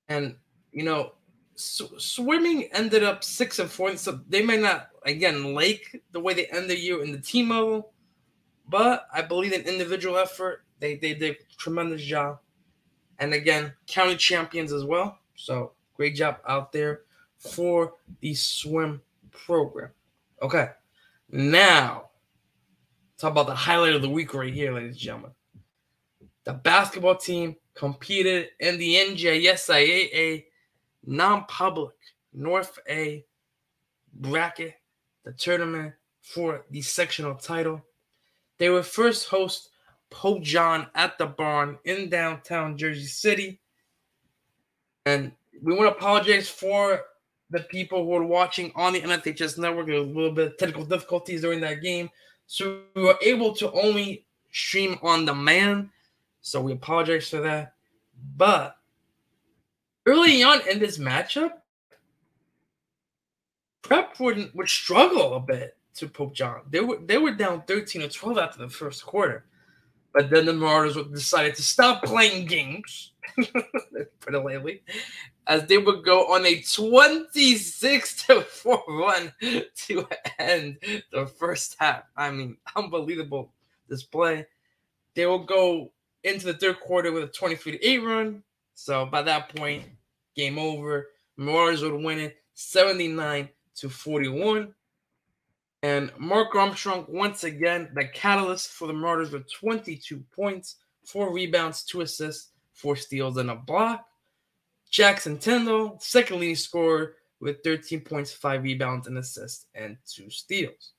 And, 0.08 0.36
you 0.72 0.84
know, 0.84 1.14
sw- 1.56 1.98
swimming 1.98 2.70
ended 2.74 3.04
up 3.04 3.24
six 3.24 3.60
and 3.60 3.70
four. 3.70 3.96
So 3.98 4.22
they 4.28 4.42
may 4.44 4.58
not, 4.58 4.90
again, 5.04 5.54
like 5.54 6.02
the 6.12 6.20
way 6.20 6.34
they 6.34 6.46
end 6.48 6.70
the 6.70 6.78
year 6.78 7.04
in 7.04 7.12
the 7.12 7.20
team 7.20 7.50
level. 7.50 7.92
But 8.68 9.08
I 9.14 9.22
believe 9.22 9.54
in 9.54 9.62
individual 9.62 10.18
effort. 10.18 10.64
They, 10.80 10.96
they 10.96 11.14
did 11.14 11.36
a 11.36 11.56
tremendous 11.58 12.02
job. 12.02 12.40
And 13.20 13.34
again, 13.34 13.74
county 13.88 14.16
champions 14.16 14.74
as 14.74 14.86
well. 14.86 15.20
So 15.36 15.74
great 15.94 16.16
job 16.16 16.38
out 16.48 16.72
there 16.72 17.02
for 17.38 17.94
the 18.22 18.34
swim 18.34 19.02
program. 19.32 19.90
Okay. 20.42 20.70
Now, 21.30 22.10
talk 23.18 23.32
about 23.32 23.48
the 23.48 23.56
highlight 23.56 23.94
of 23.94 24.02
the 24.02 24.10
week 24.10 24.34
right 24.34 24.54
here, 24.54 24.74
ladies 24.74 24.92
and 24.92 24.98
gentlemen. 24.98 25.32
The 26.44 26.54
basketball 26.54 27.16
team 27.16 27.56
competed 27.76 28.50
in 28.60 28.78
the 28.78 28.96
NJSIAA 28.96 30.46
non-public 31.06 31.96
North 32.34 32.80
A 32.90 33.26
bracket, 34.14 34.76
the 35.24 35.32
tournament 35.34 35.94
for 36.22 36.66
the 36.72 36.82
sectional 36.82 37.36
title. 37.36 37.84
They 38.58 38.70
were 38.70 38.84
first 38.84 39.28
host 39.28 39.70
Pope 40.10 40.44
John 40.44 40.88
at 40.94 41.18
the 41.18 41.26
barn 41.26 41.80
in 41.86 42.10
downtown 42.10 42.78
Jersey 42.78 43.06
City. 43.06 43.60
And 45.06 45.32
we 45.64 45.74
want 45.74 45.90
to 45.92 45.98
apologize 45.98 46.48
for 46.48 47.02
the 47.50 47.62
people 47.62 48.04
who 48.04 48.14
are 48.14 48.24
watching 48.24 48.72
on 48.76 48.94
the 48.94 49.02
NFHS 49.02 49.58
network. 49.58 49.88
There 49.88 50.00
was 50.00 50.08
a 50.08 50.12
little 50.12 50.32
bit 50.32 50.48
of 50.48 50.58
technical 50.58 50.86
difficulties 50.86 51.42
during 51.42 51.62
that 51.62 51.82
game. 51.82 52.10
So 52.46 52.82
we 52.96 53.04
were 53.04 53.18
able 53.22 53.54
to 53.56 53.72
only 53.72 54.26
stream 54.52 55.00
on 55.02 55.26
demand. 55.26 55.90
So 56.42 56.62
we 56.62 56.74
apologize 56.74 57.30
for 57.30 57.42
that. 57.42 57.74
But 58.38 58.76
early 60.06 60.44
on 60.44 60.62
in 60.70 60.80
this 60.80 60.98
matchup, 60.98 61.61
Prep 63.82 64.20
would, 64.20 64.52
would 64.54 64.70
struggle 64.70 65.34
a 65.36 65.40
bit 65.40 65.78
to 65.96 66.08
Pope 66.08 66.34
John. 66.34 66.62
They 66.70 66.80
were 66.80 67.00
they 67.04 67.18
were 67.18 67.32
down 67.32 67.64
13 67.64 68.04
or 68.04 68.08
12 68.08 68.38
after 68.38 68.60
the 68.60 68.70
first 68.70 69.06
quarter. 69.06 69.46
But 70.14 70.30
then 70.30 70.46
the 70.46 70.54
Marauders 70.54 70.98
decided 71.12 71.56
to 71.56 71.64
stop 71.64 72.04
playing 72.04 72.46
games, 72.46 73.14
it 73.38 74.12
lightly, 74.28 74.84
as 75.48 75.66
they 75.68 75.78
would 75.78 76.04
go 76.04 76.34
on 76.34 76.46
a 76.46 76.62
26 76.62 78.26
to 78.26 78.42
4 78.42 78.84
run 78.90 79.34
to 79.76 80.08
end 80.38 80.80
the 81.12 81.26
first 81.28 81.78
half. 81.80 82.04
I 82.18 82.30
mean, 82.32 82.58
unbelievable 82.76 83.54
display. 83.90 84.46
They 85.16 85.26
will 85.26 85.46
go 85.46 85.92
into 86.24 86.48
the 86.48 86.54
third 86.54 86.82
quarter 86.82 87.12
with 87.12 87.24
a 87.24 87.28
23 87.28 87.78
to 87.78 87.86
8 87.86 87.98
run. 88.00 88.44
So 88.74 89.06
by 89.06 89.22
that 89.22 89.56
point, 89.56 89.84
game 90.36 90.60
over. 90.60 91.08
Marauders 91.38 91.84
would 91.84 92.04
win 92.04 92.20
it 92.20 92.38
79 92.54 93.50
to 93.76 93.90
41. 93.90 94.74
And 95.84 96.12
Mark 96.18 96.56
Armstrong, 96.56 97.06
once 97.08 97.44
again, 97.44 97.90
the 97.96 98.06
catalyst 98.06 98.70
for 98.70 98.88
the 98.88 98.94
Marauders 98.94 99.32
with 99.32 99.52
22 99.52 100.24
points, 100.36 100.76
four 101.06 101.34
rebounds, 101.34 101.84
two 101.84 102.02
assists, 102.02 102.52
four 102.74 102.96
steals, 102.96 103.38
and 103.38 103.50
a 103.50 103.56
block. 103.56 104.06
Jackson 104.92 105.38
Tyndall, 105.38 105.98
second 106.00 106.40
leading 106.40 106.56
scorer 106.56 107.16
with 107.40 107.64
13 107.64 108.02
points, 108.02 108.32
five 108.32 108.64
rebounds, 108.64 109.08
and 109.08 109.18
assists, 109.18 109.66
and 109.74 109.98
two 110.06 110.30
steals. 110.30 110.92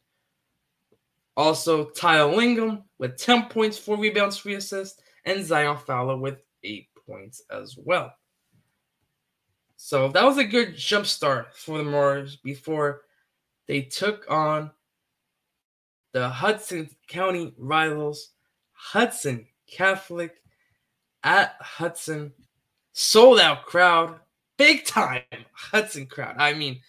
Also, 1.36 1.86
Tyler 1.90 2.32
Lingham 2.32 2.82
with 2.98 3.16
10 3.16 3.46
points, 3.46 3.78
four 3.78 3.96
rebounds, 3.96 4.38
three 4.38 4.54
assists, 4.54 5.00
and 5.24 5.44
Zion 5.44 5.78
Fowler 5.78 6.16
with 6.16 6.38
eight 6.64 6.88
points 7.06 7.42
as 7.50 7.76
well. 7.78 8.12
So 9.84 10.06
that 10.10 10.24
was 10.24 10.38
a 10.38 10.44
good 10.44 10.76
jump 10.76 11.06
start 11.06 11.56
for 11.56 11.76
the 11.76 11.82
Marauders 11.82 12.36
before 12.36 13.02
they 13.66 13.82
took 13.82 14.24
on 14.30 14.70
the 16.12 16.28
Hudson 16.28 16.88
County 17.08 17.52
rivals, 17.58 18.30
Hudson 18.70 19.44
Catholic 19.68 20.36
at 21.24 21.56
Hudson. 21.60 22.32
Sold 22.92 23.40
out 23.40 23.66
crowd, 23.66 24.20
big 24.56 24.84
time 24.84 25.22
Hudson 25.52 26.06
crowd. 26.06 26.36
I 26.38 26.54
mean, 26.54 26.80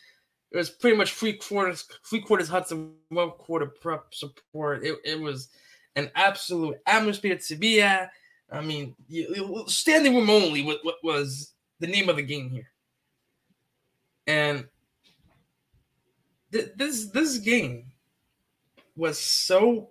it 0.52 0.58
was 0.58 0.70
pretty 0.70 0.96
much 0.96 1.14
three 1.14 1.34
quarters, 1.34 1.86
three 2.08 2.22
quarters 2.22 2.48
Hudson, 2.48 2.94
one 3.10 3.32
quarter 3.32 3.66
prep 3.66 4.14
support. 4.14 4.86
It, 4.86 5.00
it 5.04 5.20
was 5.20 5.50
an 5.96 6.12
absolute 6.14 6.78
atmosphere 6.86 7.40
to 7.48 7.56
be 7.56 7.82
at. 7.82 8.12
I 8.52 8.62
mean, 8.62 8.96
standing 9.66 10.14
room 10.14 10.30
only 10.30 10.62
was, 10.62 10.78
was 11.02 11.54
the 11.80 11.88
name 11.88 12.08
of 12.08 12.18
the 12.18 12.22
game 12.22 12.52
here. 12.52 12.70
And 14.28 14.68
th- 16.52 16.72
this 16.76 17.06
this 17.08 17.38
game 17.40 17.92
was 18.96 19.20
so 19.20 19.90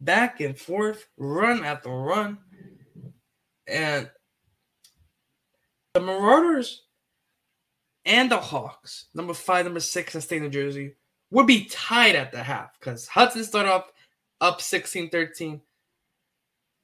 back 0.00 0.40
and 0.40 0.58
forth, 0.58 1.06
run 1.16 1.64
after 1.64 1.90
run, 1.90 2.38
and 3.66 4.10
the 5.94 6.00
Marauders 6.00 6.84
and 8.04 8.30
the 8.30 8.38
Hawks, 8.38 9.06
number 9.14 9.34
five, 9.34 9.64
number 9.64 9.80
six 9.80 10.14
in 10.14 10.20
state 10.20 10.42
New 10.42 10.48
Jersey, 10.48 10.94
would 11.30 11.46
be 11.46 11.66
tied 11.66 12.16
at 12.16 12.32
the 12.32 12.42
half 12.42 12.78
because 12.78 13.06
Hudson 13.06 13.44
started 13.44 13.70
off 13.70 13.92
up 14.40 14.60
16 14.60 15.10
13. 15.10 15.60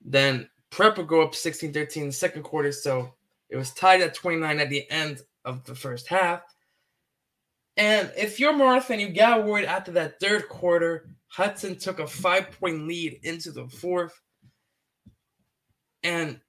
Then 0.05 0.49
Prep 0.71 0.99
would 0.99 1.09
go 1.09 1.23
up 1.23 1.35
16 1.35 1.73
13 1.73 2.03
in 2.05 2.09
the 2.11 2.13
second 2.13 2.43
quarter. 2.43 2.73
So 2.73 3.15
it 3.49 3.57
was 3.57 3.73
tied 3.73 4.03
at 4.03 4.15
29 4.15 4.61
at 4.61 4.71
the 4.71 4.89
end 4.91 5.21
of 5.47 5.65
the 5.65 5.75
first 5.75 6.09
half. 6.09 6.43
And 7.79 8.13
if 8.17 8.41
you're 8.41 8.53
Marauder 8.53 8.81
fan, 8.81 9.01
you 9.01 9.09
got 9.09 9.45
worried 9.45 9.67
after 9.67 9.93
that 9.93 10.21
third 10.21 10.49
quarter. 10.49 11.11
Hudson 11.29 11.79
took 11.79 11.99
a 12.01 12.07
five 12.07 12.51
point 12.59 12.87
lead 12.87 13.21
into 13.23 13.53
the 13.53 13.69
fourth. 13.69 14.21
And 16.03 16.41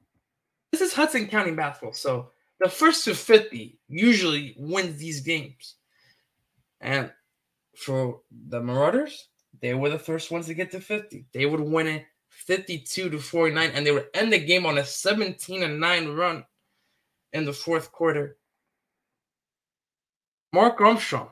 this 0.71 0.81
is 0.81 0.93
Hudson 0.93 1.27
County 1.27 1.51
basketball. 1.51 1.93
So 1.93 2.31
the 2.59 2.69
first 2.69 3.05
to 3.05 3.15
50 3.15 3.79
usually 3.87 4.55
wins 4.57 4.97
these 4.97 5.21
games. 5.21 5.75
And 6.81 7.11
for 7.75 8.21
the 8.49 8.61
Marauders, 8.61 9.29
they 9.61 9.73
were 9.73 9.89
the 9.89 9.99
first 9.99 10.31
ones 10.31 10.47
to 10.47 10.53
get 10.53 10.71
to 10.71 10.79
50. 10.79 11.25
They 11.33 11.45
would 11.45 11.59
win 11.59 11.87
it 11.87 12.05
52 12.29 13.09
to 13.09 13.19
49, 13.19 13.71
and 13.73 13.85
they 13.85 13.91
would 13.91 14.07
end 14.13 14.31
the 14.31 14.39
game 14.39 14.65
on 14.65 14.77
a 14.77 14.85
17 14.85 15.63
and 15.63 15.79
9 15.79 16.09
run 16.09 16.45
in 17.33 17.45
the 17.45 17.53
fourth 17.53 17.91
quarter. 17.91 18.37
Mark 20.53 20.79
Armstrong 20.81 21.29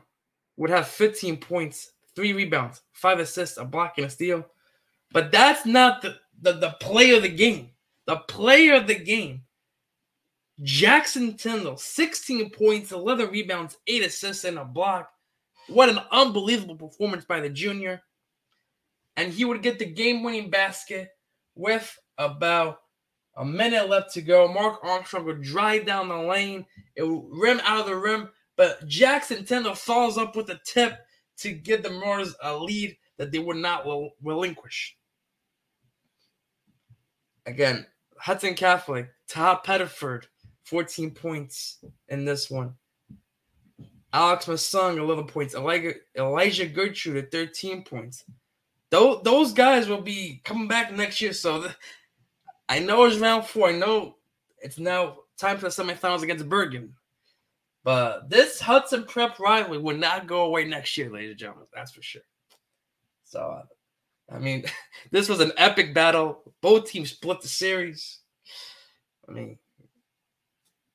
would 0.57 0.69
have 0.69 0.87
15 0.87 1.37
points, 1.37 1.91
three 2.15 2.33
rebounds, 2.33 2.81
five 2.93 3.19
assists, 3.19 3.57
a 3.57 3.65
block, 3.65 3.93
and 3.97 4.07
a 4.07 4.09
steal. 4.09 4.45
But 5.11 5.31
that's 5.31 5.65
not 5.65 6.01
the, 6.01 6.15
the, 6.41 6.53
the 6.53 6.75
play 6.79 7.11
of 7.11 7.23
the 7.23 7.29
game. 7.29 7.71
The 8.05 8.17
player 8.17 8.75
of 8.75 8.87
the 8.87 8.99
game, 8.99 9.41
Jackson 10.61 11.35
Tyndall, 11.37 11.77
16 11.77 12.51
points, 12.51 12.91
11 12.91 13.31
rebounds, 13.31 13.77
8 13.87 14.03
assists, 14.03 14.43
and 14.43 14.59
a 14.59 14.65
block. 14.65 15.09
What 15.67 15.89
an 15.89 15.99
unbelievable 16.11 16.75
performance 16.75 17.25
by 17.25 17.39
the 17.39 17.49
junior. 17.49 18.01
And 19.17 19.33
he 19.33 19.45
would 19.45 19.63
get 19.63 19.79
the 19.79 19.85
game 19.85 20.21
winning 20.21 20.49
basket 20.49 21.09
with 21.55 21.97
about 22.17 22.79
a 23.37 23.45
minute 23.45 23.89
left 23.89 24.13
to 24.13 24.21
go. 24.21 24.47
Mark 24.47 24.79
Armstrong 24.83 25.25
would 25.25 25.41
drive 25.41 25.85
down 25.85 26.09
the 26.09 26.17
lane. 26.17 26.65
It 26.95 27.03
would 27.03 27.25
rim 27.31 27.59
out 27.63 27.81
of 27.81 27.85
the 27.87 27.95
rim, 27.95 28.29
but 28.55 28.85
Jackson 28.87 29.45
Tyndall 29.45 29.75
follows 29.75 30.17
up 30.17 30.35
with 30.35 30.49
a 30.49 30.59
tip 30.65 31.05
to 31.37 31.51
give 31.51 31.83
the 31.83 31.89
Marauders 31.89 32.35
a 32.43 32.55
lead 32.55 32.97
that 33.17 33.31
they 33.31 33.39
would 33.39 33.57
not 33.57 33.85
rel- 33.85 34.11
relinquish. 34.23 34.97
Again, 37.45 37.85
Hudson 38.17 38.55
Catholic, 38.55 39.09
Todd 39.27 39.63
Pettiford, 39.63 40.23
14 40.63 41.11
points 41.11 41.79
in 42.07 42.25
this 42.25 42.49
one. 42.49 42.73
Alex 44.13 44.45
Masung, 44.45 44.97
11 44.97 45.27
points. 45.27 45.55
Elijah, 45.55 45.95
Elijah 46.17 46.65
Gertrude 46.65 47.17
at 47.17 47.31
13 47.31 47.83
points. 47.83 48.23
Those, 48.89 49.21
those 49.23 49.51
guys 49.51 49.89
will 49.89 50.01
be 50.01 50.41
coming 50.45 50.69
back 50.69 50.93
next 50.93 51.19
year. 51.19 51.33
So 51.33 51.63
th- 51.63 51.75
I 52.69 52.79
know 52.79 53.03
it's 53.03 53.17
round 53.17 53.45
four. 53.45 53.67
I 53.69 53.73
know 53.73 54.15
it's 54.59 54.79
now 54.79 55.17
time 55.37 55.57
for 55.57 55.63
the 55.63 55.83
semifinals 55.83 56.23
against 56.23 56.47
Bergen. 56.47 56.93
But 57.85 58.31
this 58.31 58.59
Hudson 58.59 59.05
Prep 59.05 59.39
rivalry 59.39 59.77
will 59.77 59.95
not 59.95 60.25
go 60.25 60.45
away 60.45 60.65
next 60.65 60.97
year, 60.97 61.07
ladies 61.11 61.29
and 61.29 61.39
gentlemen. 61.39 61.67
That's 61.71 61.91
for 61.91 62.01
sure. 62.01 62.23
So, 63.25 63.39
uh, 63.39 64.35
I 64.35 64.39
mean, 64.39 64.65
this 65.11 65.29
was 65.29 65.39
an 65.39 65.51
epic 65.55 65.93
battle. 65.93 66.41
Both 66.61 66.89
teams 66.89 67.11
split 67.11 67.41
the 67.41 67.47
series. 67.47 68.21
I 69.29 69.33
mean, 69.33 69.59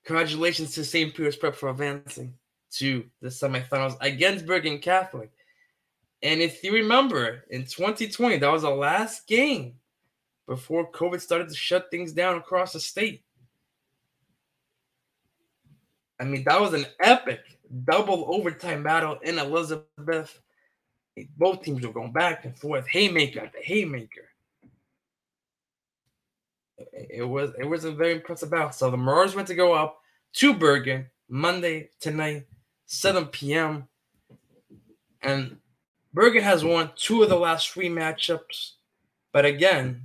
congratulations 0.04 0.74
to 0.74 0.84
St. 0.84 1.14
Peter's 1.14 1.36
Prep 1.36 1.54
for 1.54 1.68
advancing 1.68 2.34
to 2.72 3.04
the 3.22 3.28
semifinals 3.28 3.96
against 4.00 4.44
Bergen 4.44 4.80
Catholic. 4.80 5.30
And 6.22 6.40
if 6.40 6.64
you 6.64 6.72
remember, 6.72 7.44
in 7.50 7.62
2020, 7.66 8.38
that 8.38 8.52
was 8.52 8.62
the 8.62 8.70
last 8.70 9.28
game 9.28 9.74
before 10.48 10.90
COVID 10.90 11.20
started 11.20 11.48
to 11.50 11.54
shut 11.54 11.88
things 11.92 12.12
down 12.12 12.36
across 12.36 12.72
the 12.72 12.80
state. 12.80 13.22
I 16.20 16.24
mean, 16.24 16.44
that 16.44 16.60
was 16.60 16.74
an 16.74 16.86
epic 17.00 17.40
double 17.84 18.26
overtime 18.34 18.82
battle 18.82 19.18
in 19.22 19.38
Elizabeth. 19.38 20.40
Both 21.36 21.62
teams 21.62 21.84
were 21.84 21.92
going 21.92 22.12
back 22.12 22.44
and 22.44 22.56
forth, 22.56 22.86
haymaker 22.86 23.40
after 23.40 23.58
haymaker. 23.62 24.28
It 26.92 27.26
was 27.26 27.50
it 27.58 27.64
was 27.64 27.84
a 27.84 27.92
very 27.92 28.14
impressive 28.14 28.50
battle. 28.50 28.72
So 28.72 28.90
the 28.90 28.96
Marauders 28.96 29.34
went 29.34 29.48
to 29.48 29.54
go 29.54 29.72
up 29.72 30.00
to 30.34 30.54
Bergen 30.54 31.06
Monday 31.28 31.90
tonight, 32.00 32.46
7 32.86 33.26
p.m. 33.26 33.86
And 35.22 35.58
Bergen 36.14 36.42
has 36.42 36.64
won 36.64 36.90
two 36.96 37.22
of 37.22 37.28
the 37.28 37.36
last 37.36 37.70
three 37.70 37.88
matchups. 37.88 38.72
But 39.32 39.44
again, 39.44 40.02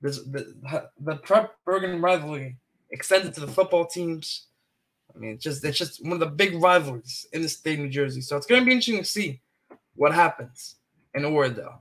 this 0.00 0.18
the 0.18 0.90
the 1.00 1.16
prep 1.16 1.54
Bergen 1.64 2.00
rivalry 2.02 2.56
extended 2.90 3.34
to 3.34 3.40
the 3.40 3.48
football 3.48 3.86
teams. 3.86 4.46
I 5.14 5.18
mean, 5.18 5.32
it's 5.32 5.44
just 5.44 5.64
it's 5.64 5.78
just 5.78 6.02
one 6.02 6.12
of 6.12 6.20
the 6.20 6.26
big 6.26 6.60
rivalries 6.60 7.26
in 7.32 7.42
the 7.42 7.48
state 7.48 7.78
of 7.78 7.84
New 7.84 7.90
Jersey. 7.90 8.20
So 8.20 8.36
it's 8.36 8.46
gonna 8.46 8.64
be 8.64 8.72
interesting 8.72 8.98
to 8.98 9.04
see 9.04 9.40
what 9.94 10.14
happens 10.14 10.76
in 11.14 11.22
Oradell 11.22 11.78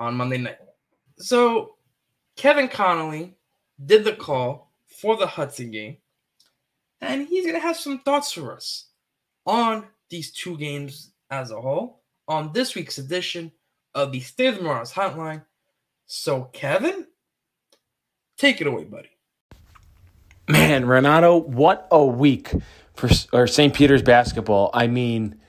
on 0.00 0.14
Monday 0.14 0.38
night. 0.38 0.58
So 1.18 1.76
Kevin 2.36 2.68
Connolly 2.68 3.34
did 3.84 4.04
the 4.04 4.14
call 4.14 4.72
for 4.86 5.16
the 5.16 5.26
Hudson 5.26 5.70
game, 5.70 5.98
and 7.00 7.26
he's 7.26 7.46
gonna 7.46 7.58
have 7.58 7.76
some 7.76 8.00
thoughts 8.00 8.32
for 8.32 8.52
us 8.52 8.86
on 9.44 9.84
these 10.08 10.32
two 10.32 10.56
games 10.56 11.12
as 11.30 11.50
a 11.50 11.60
whole 11.60 12.02
on 12.28 12.52
this 12.52 12.74
week's 12.74 12.98
edition 12.98 13.52
of 13.94 14.12
the 14.12 14.20
State 14.20 14.48
of 14.48 14.56
the 14.56 14.62
Marauders 14.62 14.92
Hotline. 14.92 15.44
So, 16.06 16.44
Kevin, 16.52 17.06
take 18.36 18.60
it 18.60 18.66
away, 18.66 18.84
buddy. 18.84 19.10
Man, 20.48 20.86
Renato, 20.86 21.36
what 21.36 21.88
a 21.90 22.04
week 22.04 22.52
for 22.94 23.08
or 23.32 23.48
St. 23.48 23.74
Peter's 23.74 24.02
basketball. 24.02 24.70
I 24.72 24.86
mean, 24.86 25.40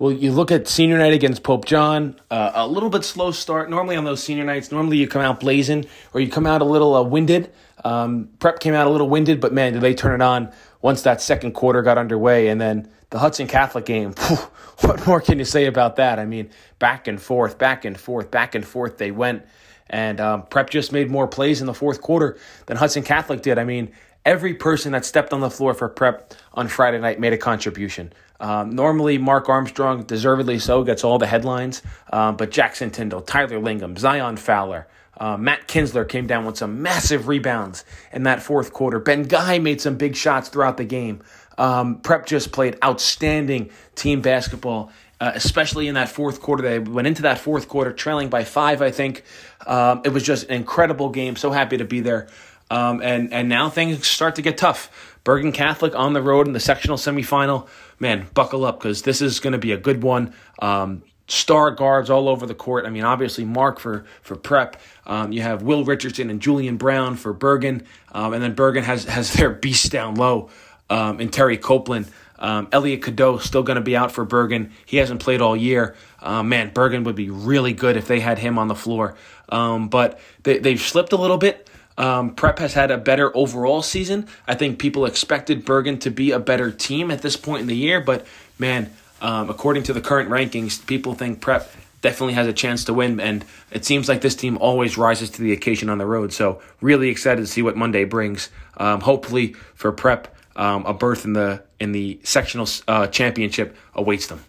well, 0.00 0.10
you 0.10 0.32
look 0.32 0.50
at 0.50 0.66
senior 0.66 0.98
night 0.98 1.12
against 1.12 1.44
Pope 1.44 1.64
John, 1.64 2.18
uh, 2.28 2.50
a 2.52 2.66
little 2.66 2.90
bit 2.90 3.04
slow 3.04 3.30
start. 3.30 3.70
Normally 3.70 3.94
on 3.94 4.02
those 4.02 4.20
senior 4.20 4.42
nights, 4.42 4.72
normally 4.72 4.96
you 4.96 5.06
come 5.06 5.22
out 5.22 5.38
blazing 5.38 5.86
or 6.12 6.20
you 6.20 6.28
come 6.28 6.44
out 6.44 6.60
a 6.60 6.64
little 6.64 6.92
uh, 6.96 7.02
winded. 7.02 7.52
Um, 7.84 8.30
prep 8.40 8.58
came 8.58 8.74
out 8.74 8.88
a 8.88 8.90
little 8.90 9.08
winded, 9.08 9.40
but 9.40 9.52
man, 9.52 9.74
did 9.74 9.82
they 9.82 9.94
turn 9.94 10.20
it 10.20 10.24
on 10.24 10.52
once 10.80 11.02
that 11.02 11.22
second 11.22 11.52
quarter 11.52 11.82
got 11.82 11.96
underway. 11.96 12.48
And 12.48 12.60
then 12.60 12.90
the 13.10 13.20
Hudson 13.20 13.46
Catholic 13.46 13.84
game, 13.84 14.12
phew, 14.12 14.36
what 14.80 15.06
more 15.06 15.20
can 15.20 15.38
you 15.38 15.44
say 15.44 15.66
about 15.66 15.96
that? 15.96 16.18
I 16.18 16.24
mean, 16.26 16.50
back 16.80 17.06
and 17.06 17.22
forth, 17.22 17.58
back 17.58 17.84
and 17.84 17.98
forth, 17.98 18.28
back 18.32 18.56
and 18.56 18.66
forth 18.66 18.98
they 18.98 19.12
went. 19.12 19.44
And 19.88 20.20
um, 20.20 20.42
Prep 20.46 20.70
just 20.70 20.90
made 20.90 21.10
more 21.10 21.28
plays 21.28 21.60
in 21.60 21.66
the 21.68 21.74
fourth 21.74 22.00
quarter 22.00 22.38
than 22.66 22.76
Hudson 22.76 23.04
Catholic 23.04 23.42
did. 23.42 23.58
I 23.58 23.64
mean, 23.64 23.92
every 24.24 24.54
person 24.54 24.92
that 24.92 25.04
stepped 25.04 25.32
on 25.32 25.40
the 25.40 25.50
floor 25.50 25.74
for 25.74 25.88
Prep 25.88 26.34
on 26.54 26.68
Friday 26.68 26.98
night 26.98 27.18
made 27.20 27.32
a 27.32 27.38
contribution. 27.38 28.12
Um, 28.40 28.70
normally, 28.70 29.18
Mark 29.18 29.48
Armstrong, 29.48 30.02
deservedly 30.02 30.58
so, 30.58 30.82
gets 30.82 31.04
all 31.04 31.18
the 31.18 31.26
headlines, 31.26 31.82
um, 32.12 32.36
but 32.36 32.50
Jackson 32.50 32.90
Tyndall, 32.90 33.20
Tyler 33.20 33.60
Lingham, 33.60 33.96
Zion 33.96 34.36
Fowler, 34.36 34.88
uh, 35.18 35.36
Matt 35.36 35.68
Kinsler 35.68 36.08
came 36.08 36.26
down 36.26 36.44
with 36.44 36.56
some 36.56 36.82
massive 36.82 37.28
rebounds 37.28 37.84
in 38.12 38.24
that 38.24 38.42
fourth 38.42 38.72
quarter. 38.72 38.98
Ben 38.98 39.22
Guy 39.24 39.58
made 39.58 39.80
some 39.80 39.96
big 39.96 40.16
shots 40.16 40.48
throughout 40.48 40.76
the 40.76 40.84
game. 40.84 41.22
Um, 41.58 42.00
Prep 42.00 42.26
just 42.26 42.50
played 42.50 42.76
outstanding 42.82 43.70
team 43.94 44.22
basketball, 44.22 44.90
uh, 45.20 45.30
especially 45.34 45.86
in 45.86 45.94
that 45.94 46.08
fourth 46.08 46.40
quarter. 46.40 46.62
They 46.62 46.78
went 46.78 47.06
into 47.06 47.22
that 47.22 47.38
fourth 47.38 47.68
quarter 47.68 47.92
trailing 47.92 48.30
by 48.30 48.42
five, 48.42 48.82
I 48.82 48.90
think. 48.90 49.22
Um, 49.66 50.00
it 50.04 50.08
was 50.08 50.24
just 50.24 50.48
an 50.48 50.54
incredible 50.54 51.10
game. 51.10 51.36
So 51.36 51.52
happy 51.52 51.76
to 51.76 51.84
be 51.84 52.00
there. 52.00 52.28
Um, 52.72 53.02
and, 53.02 53.34
and 53.34 53.50
now 53.50 53.68
things 53.68 54.06
start 54.06 54.36
to 54.36 54.42
get 54.42 54.56
tough. 54.56 55.18
Bergen 55.24 55.52
Catholic 55.52 55.94
on 55.94 56.14
the 56.14 56.22
road 56.22 56.46
in 56.46 56.54
the 56.54 56.60
sectional 56.60 56.96
semifinal. 56.96 57.68
Man, 57.98 58.26
buckle 58.32 58.64
up 58.64 58.78
because 58.78 59.02
this 59.02 59.20
is 59.20 59.40
going 59.40 59.52
to 59.52 59.58
be 59.58 59.72
a 59.72 59.76
good 59.76 60.02
one. 60.02 60.32
Um, 60.58 61.02
star 61.28 61.70
guards 61.70 62.08
all 62.08 62.30
over 62.30 62.46
the 62.46 62.54
court. 62.54 62.86
I 62.86 62.90
mean, 62.90 63.04
obviously 63.04 63.44
Mark 63.44 63.78
for 63.78 64.06
for 64.22 64.36
Prep. 64.36 64.80
Um, 65.06 65.32
you 65.32 65.42
have 65.42 65.62
Will 65.62 65.84
Richardson 65.84 66.30
and 66.30 66.40
Julian 66.40 66.78
Brown 66.78 67.16
for 67.16 67.34
Bergen, 67.34 67.84
um, 68.10 68.32
and 68.32 68.42
then 68.42 68.54
Bergen 68.54 68.84
has 68.84 69.04
has 69.04 69.34
their 69.34 69.50
beast 69.50 69.92
down 69.92 70.14
low 70.14 70.48
um, 70.88 71.20
in 71.20 71.28
Terry 71.28 71.58
Copeland. 71.58 72.08
Um, 72.38 72.68
Elliot 72.72 73.02
Cadeau 73.02 73.36
still 73.36 73.62
going 73.62 73.76
to 73.76 73.82
be 73.82 73.96
out 73.96 74.12
for 74.12 74.24
Bergen. 74.24 74.72
He 74.86 74.96
hasn't 74.96 75.20
played 75.20 75.42
all 75.42 75.56
year. 75.56 75.94
Uh, 76.20 76.42
man, 76.42 76.70
Bergen 76.72 77.04
would 77.04 77.16
be 77.16 77.28
really 77.28 77.74
good 77.74 77.98
if 77.98 78.08
they 78.08 78.18
had 78.18 78.38
him 78.38 78.58
on 78.58 78.66
the 78.66 78.74
floor. 78.74 79.14
Um, 79.48 79.88
but 79.88 80.18
they, 80.42 80.58
they've 80.58 80.80
slipped 80.80 81.12
a 81.12 81.16
little 81.16 81.36
bit. 81.36 81.68
Um, 81.98 82.34
Prep 82.34 82.58
has 82.58 82.74
had 82.74 82.90
a 82.90 82.98
better 82.98 83.36
overall 83.36 83.82
season. 83.82 84.26
I 84.46 84.54
think 84.54 84.78
people 84.78 85.04
expected 85.06 85.64
Bergen 85.64 85.98
to 86.00 86.10
be 86.10 86.30
a 86.30 86.38
better 86.38 86.70
team 86.70 87.10
at 87.10 87.22
this 87.22 87.36
point 87.36 87.62
in 87.62 87.66
the 87.66 87.76
year, 87.76 88.00
but 88.00 88.26
man, 88.58 88.90
um, 89.20 89.50
according 89.50 89.84
to 89.84 89.92
the 89.92 90.00
current 90.00 90.30
rankings, 90.30 90.84
people 90.86 91.14
think 91.14 91.40
Prep 91.40 91.70
definitely 92.00 92.34
has 92.34 92.46
a 92.46 92.52
chance 92.52 92.84
to 92.84 92.94
win, 92.94 93.20
and 93.20 93.44
it 93.70 93.84
seems 93.84 94.08
like 94.08 94.20
this 94.20 94.34
team 94.34 94.58
always 94.58 94.98
rises 94.98 95.30
to 95.30 95.42
the 95.42 95.52
occasion 95.52 95.88
on 95.88 95.98
the 95.98 96.06
road. 96.06 96.32
So, 96.32 96.60
really 96.80 97.08
excited 97.08 97.40
to 97.40 97.46
see 97.46 97.62
what 97.62 97.76
Monday 97.76 98.04
brings. 98.04 98.50
Um, 98.76 99.00
hopefully, 99.00 99.54
for 99.74 99.92
Prep, 99.92 100.34
um, 100.56 100.84
a 100.84 100.92
berth 100.92 101.24
in 101.24 101.32
the 101.32 101.62
in 101.78 101.92
the 101.92 102.20
sectional 102.24 102.68
uh, 102.88 103.06
championship 103.06 103.76
awaits 103.94 104.26
them. 104.26 104.44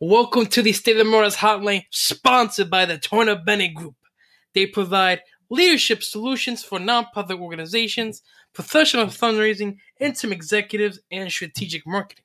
Welcome 0.00 0.46
to 0.46 0.62
the 0.62 0.72
State 0.72 0.96
of 0.96 1.06
the 1.06 1.12
Hotline, 1.12 1.84
sponsored 1.90 2.70
by 2.70 2.84
the 2.84 2.98
Torna 2.98 3.36
Bennett 3.36 3.74
Group. 3.74 3.94
They 4.54 4.66
provide 4.66 5.20
leadership 5.54 6.02
solutions 6.02 6.62
for 6.62 6.78
nonprofit 6.78 7.40
organizations, 7.40 8.22
professional 8.52 9.06
fundraising, 9.06 9.76
interim 10.00 10.32
executives, 10.32 10.98
and 11.10 11.30
strategic 11.30 11.86
marketing. 11.86 12.24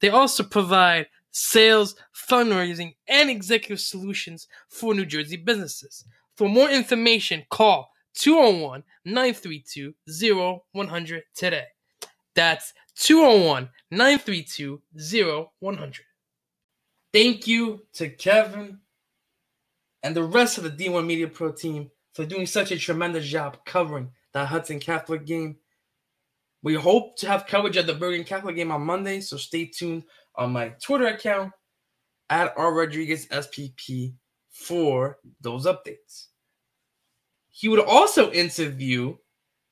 They 0.00 0.08
also 0.08 0.42
provide 0.42 1.06
sales, 1.30 1.96
fundraising, 2.14 2.94
and 3.08 3.30
executive 3.30 3.80
solutions 3.80 4.48
for 4.68 4.94
New 4.94 5.06
Jersey 5.06 5.36
businesses. 5.36 6.04
For 6.36 6.48
more 6.48 6.70
information, 6.70 7.44
call 7.50 7.90
201 8.14 8.82
932 9.04 9.94
0100 10.74 11.22
today. 11.34 11.66
That's 12.34 12.72
201 12.96 13.68
932 13.90 14.82
0100. 15.62 16.04
Thank 17.12 17.46
you 17.46 17.86
to 17.94 18.08
Kevin 18.08 18.78
and 20.02 20.14
the 20.14 20.24
rest 20.24 20.58
of 20.58 20.64
the 20.64 20.70
D1 20.70 21.06
Media 21.06 21.28
Pro 21.28 21.52
team 21.52 21.90
for 22.14 22.24
doing 22.24 22.46
such 22.46 22.70
a 22.70 22.78
tremendous 22.78 23.26
job 23.26 23.58
covering 23.66 24.10
that 24.32 24.46
Hudson 24.46 24.80
Catholic 24.80 25.26
game. 25.26 25.56
We 26.62 26.74
hope 26.74 27.16
to 27.18 27.26
have 27.26 27.46
coverage 27.46 27.76
of 27.76 27.86
the 27.86 27.94
Bergen 27.94 28.24
Catholic 28.24 28.56
game 28.56 28.70
on 28.70 28.82
Monday, 28.82 29.20
so 29.20 29.36
stay 29.36 29.66
tuned 29.66 30.04
on 30.36 30.52
my 30.52 30.68
Twitter 30.80 31.08
account 31.08 31.52
at 32.30 32.54
R 32.56 32.72
Rodriguez 32.72 33.26
SPP 33.26 34.14
for 34.50 35.18
those 35.40 35.66
updates. 35.66 36.28
He 37.50 37.68
would 37.68 37.80
also 37.80 38.32
interview 38.32 39.16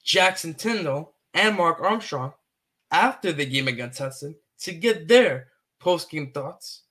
Jackson 0.04 0.54
Tyndall 0.54 1.14
and 1.34 1.56
Mark 1.56 1.80
Armstrong 1.80 2.32
after 2.90 3.32
the 3.32 3.46
game 3.46 3.68
against 3.68 3.98
Hudson 3.98 4.34
to 4.60 4.72
get 4.72 5.08
their 5.08 5.48
post 5.80 6.10
game 6.10 6.30
thoughts. 6.32 6.82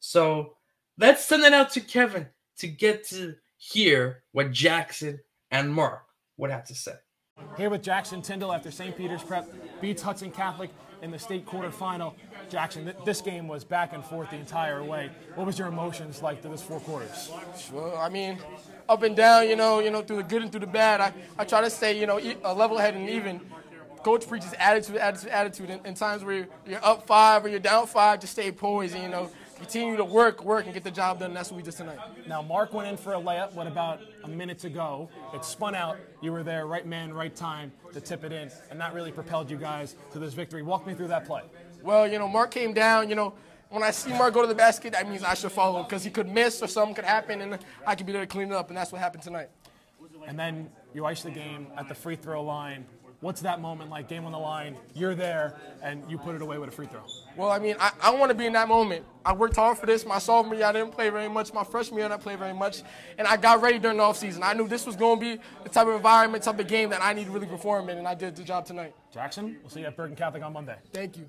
So 0.00 0.56
let's 0.98 1.24
send 1.24 1.44
it 1.44 1.52
out 1.52 1.70
to 1.72 1.80
Kevin 1.80 2.26
to 2.58 2.66
get 2.66 3.06
to 3.08 3.36
hear 3.72 4.22
what 4.32 4.52
Jackson 4.52 5.20
and 5.50 5.72
Mark 5.72 6.02
would 6.36 6.50
have 6.50 6.64
to 6.66 6.74
say. 6.74 6.92
Here 7.56 7.68
with 7.68 7.82
Jackson 7.82 8.22
Tyndall 8.22 8.52
after 8.52 8.70
St. 8.70 8.96
Peter's 8.96 9.22
Prep 9.22 9.46
beats 9.80 10.02
Hudson 10.02 10.30
Catholic 10.30 10.70
in 11.02 11.10
the 11.10 11.18
state 11.18 11.44
quarterfinal. 11.44 12.14
Jackson, 12.48 12.84
th- 12.84 12.96
this 13.04 13.20
game 13.20 13.48
was 13.48 13.64
back 13.64 13.92
and 13.92 14.04
forth 14.04 14.30
the 14.30 14.36
entire 14.36 14.82
way. 14.82 15.10
What 15.34 15.46
was 15.46 15.58
your 15.58 15.68
emotions 15.68 16.22
like 16.22 16.40
through 16.40 16.52
this 16.52 16.62
four 16.62 16.80
quarters? 16.80 17.30
Well, 17.72 17.96
I 17.96 18.08
mean, 18.08 18.38
up 18.88 19.02
and 19.02 19.14
down, 19.16 19.48
you 19.48 19.56
know, 19.56 19.80
you 19.80 19.90
know, 19.90 20.00
through 20.00 20.18
the 20.18 20.22
good 20.22 20.42
and 20.42 20.50
through 20.50 20.60
the 20.60 20.66
bad. 20.66 21.00
I, 21.00 21.12
I 21.38 21.44
try 21.44 21.60
to 21.60 21.68
stay, 21.68 21.98
you 21.98 22.06
know, 22.06 22.18
e- 22.18 22.36
uh, 22.44 22.54
level-headed 22.54 23.00
and 23.00 23.10
even. 23.10 23.40
Coach 24.02 24.28
preaches 24.28 24.54
attitude, 24.58 24.96
attitude, 24.96 25.30
attitude. 25.30 25.70
In, 25.70 25.80
in 25.84 25.94
times 25.94 26.22
where 26.24 26.36
you're, 26.36 26.48
you're 26.66 26.84
up 26.84 27.06
five 27.06 27.44
or 27.44 27.48
you're 27.48 27.58
down 27.58 27.86
five, 27.88 28.20
just 28.20 28.32
stay 28.32 28.52
poised 28.52 28.94
and, 28.94 29.02
you 29.02 29.10
know, 29.10 29.30
continue 29.56 29.96
to 29.96 30.04
work, 30.04 30.44
work, 30.44 30.64
and 30.64 30.74
get 30.74 30.84
the 30.84 30.90
job 30.90 31.20
done. 31.20 31.34
That's 31.34 31.50
what 31.50 31.56
we 31.56 31.62
did 31.62 31.74
tonight. 31.74 31.98
Now, 32.28 32.42
Mark 32.42 32.72
went 32.72 32.88
in 32.88 32.96
for 32.96 33.14
a 33.14 33.20
layup, 33.20 33.54
what 33.54 33.66
about 33.66 34.00
a 34.24 34.28
minute 34.28 34.58
to 34.60 34.68
go? 34.68 35.08
It 35.34 35.44
spun 35.44 35.74
out. 35.74 35.98
You 36.20 36.32
were 36.32 36.42
there, 36.42 36.66
right 36.66 36.86
man, 36.86 37.12
right 37.12 37.34
time 37.34 37.72
to 37.92 38.00
tip 38.00 38.24
it 38.24 38.32
in, 38.32 38.50
and 38.70 38.80
that 38.80 38.94
really 38.94 39.12
propelled 39.12 39.50
you 39.50 39.56
guys 39.56 39.96
to 40.12 40.18
this 40.18 40.34
victory. 40.34 40.62
Walk 40.62 40.86
me 40.86 40.94
through 40.94 41.08
that 41.08 41.26
play. 41.26 41.42
Well, 41.82 42.06
you 42.06 42.18
know, 42.18 42.28
Mark 42.28 42.50
came 42.50 42.72
down. 42.72 43.08
You 43.08 43.14
know, 43.14 43.34
when 43.70 43.82
I 43.82 43.90
see 43.90 44.10
Mark 44.10 44.34
go 44.34 44.42
to 44.42 44.48
the 44.48 44.54
basket, 44.54 44.92
that 44.92 45.08
means 45.08 45.22
I 45.22 45.34
should 45.34 45.52
follow 45.52 45.82
because 45.82 46.04
he 46.04 46.10
could 46.10 46.28
miss 46.28 46.62
or 46.62 46.66
something 46.66 46.94
could 46.94 47.04
happen, 47.04 47.40
and 47.40 47.58
I 47.86 47.94
could 47.94 48.06
be 48.06 48.12
there 48.12 48.22
to 48.22 48.26
clean 48.26 48.48
it 48.48 48.54
up. 48.54 48.68
And 48.68 48.76
that's 48.76 48.92
what 48.92 49.00
happened 49.00 49.22
tonight. 49.22 49.48
And 50.26 50.38
then 50.38 50.70
you 50.94 51.04
ice 51.04 51.22
the 51.22 51.30
game 51.30 51.68
at 51.76 51.88
the 51.88 51.94
free 51.94 52.16
throw 52.16 52.42
line. 52.42 52.84
What's 53.20 53.40
that 53.40 53.60
moment 53.60 53.90
like? 53.90 54.08
Game 54.08 54.24
on 54.24 54.32
the 54.32 54.38
line, 54.38 54.76
you're 54.94 55.14
there, 55.14 55.56
and 55.82 56.02
you 56.08 56.18
put 56.18 56.34
it 56.34 56.42
away 56.42 56.58
with 56.58 56.68
a 56.68 56.72
free 56.72 56.86
throw. 56.86 57.00
Well, 57.36 57.50
I 57.50 57.58
mean, 57.58 57.76
I, 57.80 57.92
I 58.00 58.10
want 58.10 58.30
to 58.30 58.34
be 58.34 58.46
in 58.46 58.52
that 58.52 58.68
moment. 58.68 59.04
I 59.24 59.32
worked 59.32 59.56
hard 59.56 59.78
for 59.78 59.86
this. 59.86 60.04
My 60.04 60.18
sophomore 60.18 60.54
year, 60.54 60.66
I 60.66 60.72
didn't 60.72 60.92
play 60.92 61.08
very 61.08 61.28
much. 61.28 61.52
My 61.52 61.64
freshman 61.64 61.98
year, 61.98 62.06
I 62.06 62.10
didn't 62.10 62.22
play 62.22 62.36
very 62.36 62.52
much. 62.52 62.82
And 63.18 63.26
I 63.26 63.36
got 63.36 63.62
ready 63.62 63.78
during 63.78 63.96
the 63.96 64.02
offseason. 64.02 64.40
I 64.42 64.52
knew 64.52 64.68
this 64.68 64.86
was 64.86 64.96
going 64.96 65.18
to 65.18 65.36
be 65.36 65.42
the 65.62 65.68
type 65.68 65.86
of 65.86 65.94
environment, 65.94 66.44
type 66.44 66.58
of 66.60 66.68
game 66.68 66.90
that 66.90 67.02
I 67.02 67.14
need 67.14 67.24
to 67.24 67.30
really 67.30 67.46
perform 67.46 67.88
in, 67.88 67.98
and 67.98 68.06
I 68.06 68.14
did 68.14 68.36
the 68.36 68.44
job 68.44 68.66
tonight. 68.66 68.94
Jackson, 69.12 69.56
we'll 69.62 69.70
see 69.70 69.80
you 69.80 69.86
at 69.86 69.96
Bergen 69.96 70.14
Catholic 70.14 70.42
on 70.42 70.52
Monday. 70.52 70.76
Thank 70.92 71.16
you. 71.16 71.28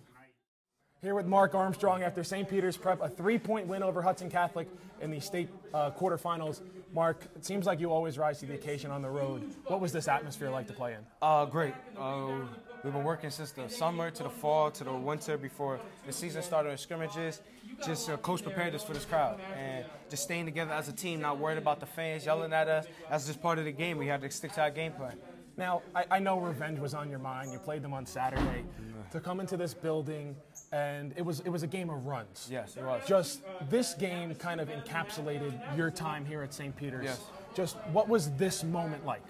Here 1.03 1.13
with 1.13 1.27
Mark 1.27 1.53
Armstrong 1.53 2.01
after 2.01 2.23
St. 2.23 2.49
Peter's 2.49 2.75
Prep, 2.75 3.01
a 3.03 3.07
three-point 3.07 3.67
win 3.67 3.83
over 3.83 4.01
Hudson 4.01 4.31
Catholic 4.31 4.67
in 4.99 5.11
the 5.11 5.19
state 5.19 5.47
uh, 5.71 5.91
quarterfinals. 5.91 6.61
Mark, 6.91 7.23
it 7.35 7.45
seems 7.45 7.67
like 7.67 7.79
you 7.79 7.91
always 7.91 8.17
rise 8.17 8.39
to 8.39 8.47
the 8.47 8.55
occasion 8.55 8.89
on 8.89 9.03
the 9.03 9.09
road. 9.09 9.53
What 9.67 9.79
was 9.79 9.91
this 9.91 10.07
atmosphere 10.07 10.49
like 10.49 10.65
to 10.67 10.73
play 10.73 10.93
in? 10.93 10.99
Uh, 11.21 11.45
great. 11.45 11.75
Uh, 11.95 12.39
we've 12.83 12.93
been 12.93 13.03
working 13.03 13.29
since 13.29 13.51
the 13.51 13.69
summer 13.69 14.09
to 14.09 14.23
the 14.23 14.29
fall 14.29 14.71
to 14.71 14.83
the 14.83 14.91
winter 14.91 15.37
before 15.37 15.79
the 16.07 16.11
season 16.11 16.41
started 16.41 16.71
in 16.71 16.77
scrimmages. 16.79 17.41
Just 17.85 18.09
uh, 18.09 18.17
coach 18.17 18.41
prepared 18.41 18.73
us 18.73 18.83
for 18.83 18.93
this 18.93 19.05
crowd 19.05 19.39
and 19.55 19.85
just 20.09 20.23
staying 20.23 20.45
together 20.45 20.73
as 20.73 20.87
a 20.87 20.93
team, 20.93 21.21
not 21.21 21.37
worried 21.37 21.59
about 21.59 21.79
the 21.79 21.85
fans 21.85 22.25
yelling 22.25 22.53
at 22.53 22.67
us. 22.67 22.87
That's 23.07 23.27
just 23.27 23.39
part 23.39 23.59
of 23.59 23.65
the 23.65 23.71
game. 23.71 23.99
We 23.99 24.07
had 24.07 24.21
to 24.21 24.31
stick 24.31 24.53
to 24.53 24.61
our 24.61 24.71
game 24.71 24.93
plan. 24.93 25.17
Now, 25.57 25.81
I, 25.95 26.05
I 26.11 26.19
know 26.19 26.39
revenge 26.39 26.79
was 26.79 26.93
on 26.93 27.09
your 27.09 27.19
mind. 27.19 27.51
You 27.51 27.57
played 27.57 27.81
them 27.81 27.93
on 27.93 28.05
Saturday. 28.05 28.63
To 29.11 29.19
come 29.19 29.39
into 29.39 29.55
this 29.55 29.73
building, 29.73 30.35
and 30.73 31.13
it 31.15 31.21
was 31.21 31.39
it 31.39 31.49
was 31.49 31.63
a 31.63 31.67
game 31.67 31.89
of 31.89 32.05
runs. 32.05 32.49
Yes, 32.51 32.75
it 32.75 32.83
was. 32.83 33.01
Just 33.07 33.41
this 33.69 33.93
game 33.93 34.35
kind 34.35 34.59
of 34.59 34.67
encapsulated 34.67 35.77
your 35.77 35.89
time 35.89 36.25
here 36.25 36.43
at 36.43 36.53
St. 36.53 36.75
Peter's. 36.75 37.05
Yes. 37.05 37.21
Just 37.55 37.77
what 37.93 38.09
was 38.09 38.31
this 38.31 38.65
moment 38.65 39.05
like? 39.05 39.23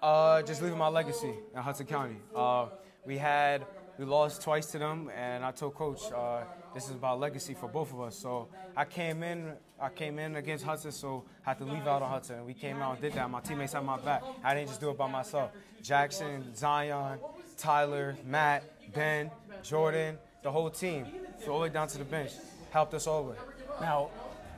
Uh, 0.00 0.40
just 0.42 0.62
leaving 0.62 0.78
my 0.78 0.86
legacy 0.86 1.32
in 1.52 1.60
Hudson 1.60 1.86
County. 1.86 2.16
Uh, 2.34 2.66
we 3.04 3.18
had 3.18 3.66
we 3.98 4.04
lost 4.04 4.42
twice 4.42 4.66
to 4.72 4.78
them, 4.78 5.10
and 5.16 5.44
I 5.44 5.52
told 5.52 5.74
coach 5.74 6.00
uh, 6.12 6.42
this 6.74 6.86
is 6.86 6.92
about 6.92 7.20
legacy 7.20 7.54
for 7.54 7.68
both 7.68 7.92
of 7.92 8.00
us. 8.00 8.16
So 8.16 8.48
I 8.76 8.84
came 8.84 9.22
in, 9.22 9.52
I 9.80 9.88
came 9.88 10.18
in 10.18 10.36
against 10.36 10.64
Hudson, 10.64 10.90
so 10.90 11.24
I 11.46 11.50
had 11.50 11.58
to 11.58 11.64
leave 11.64 11.86
out 11.86 12.02
on 12.02 12.10
Hudson. 12.10 12.44
We 12.44 12.54
came 12.54 12.78
out 12.78 12.92
and 12.92 13.00
did 13.00 13.12
that. 13.12 13.30
My 13.30 13.40
teammates 13.40 13.72
had 13.72 13.84
my 13.84 13.98
back. 13.98 14.22
I 14.42 14.54
didn't 14.54 14.68
just 14.68 14.80
do 14.80 14.90
it 14.90 14.98
by 14.98 15.08
myself. 15.08 15.52
Jackson, 15.82 16.54
Zion, 16.56 17.18
Tyler, 17.56 18.16
Matt, 18.26 18.64
Ben, 18.94 19.30
Jordan, 19.62 20.18
the 20.42 20.50
whole 20.50 20.70
team, 20.70 21.06
so 21.44 21.52
all 21.52 21.58
the 21.58 21.64
way 21.64 21.68
down 21.68 21.88
to 21.88 21.98
the 21.98 22.04
bench, 22.04 22.32
helped 22.70 22.94
us 22.94 23.06
all 23.06 23.24
way. 23.24 23.36
Now, 23.80 24.10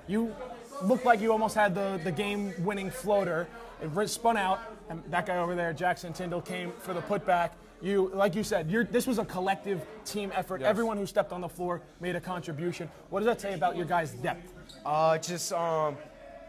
you 0.08 0.34
looked 0.82 1.04
like 1.04 1.20
you 1.20 1.32
almost 1.32 1.54
had 1.54 1.74
the, 1.74 2.00
the 2.04 2.12
game 2.12 2.52
winning 2.64 2.90
floater. 2.90 3.48
It 3.82 4.08
spun 4.08 4.36
out, 4.36 4.60
and 4.88 5.02
that 5.10 5.26
guy 5.26 5.36
over 5.36 5.54
there, 5.54 5.72
Jackson 5.72 6.12
Tyndall, 6.12 6.40
came 6.40 6.72
for 6.78 6.94
the 6.94 7.02
putback. 7.02 7.50
You, 7.82 8.10
like 8.14 8.34
you 8.34 8.42
said, 8.42 8.70
you're, 8.70 8.84
this 8.84 9.06
was 9.06 9.18
a 9.18 9.24
collective 9.24 9.84
team 10.04 10.32
effort. 10.34 10.60
Yes. 10.60 10.70
Everyone 10.70 10.96
who 10.96 11.06
stepped 11.06 11.32
on 11.32 11.40
the 11.40 11.48
floor 11.48 11.82
made 12.00 12.16
a 12.16 12.20
contribution. 12.20 12.88
What 13.10 13.20
does 13.20 13.26
that 13.26 13.40
say 13.40 13.54
about 13.54 13.76
your 13.76 13.84
guys' 13.86 14.12
depth? 14.12 14.52
Uh, 14.84 15.18
just 15.18 15.52
um, 15.52 15.96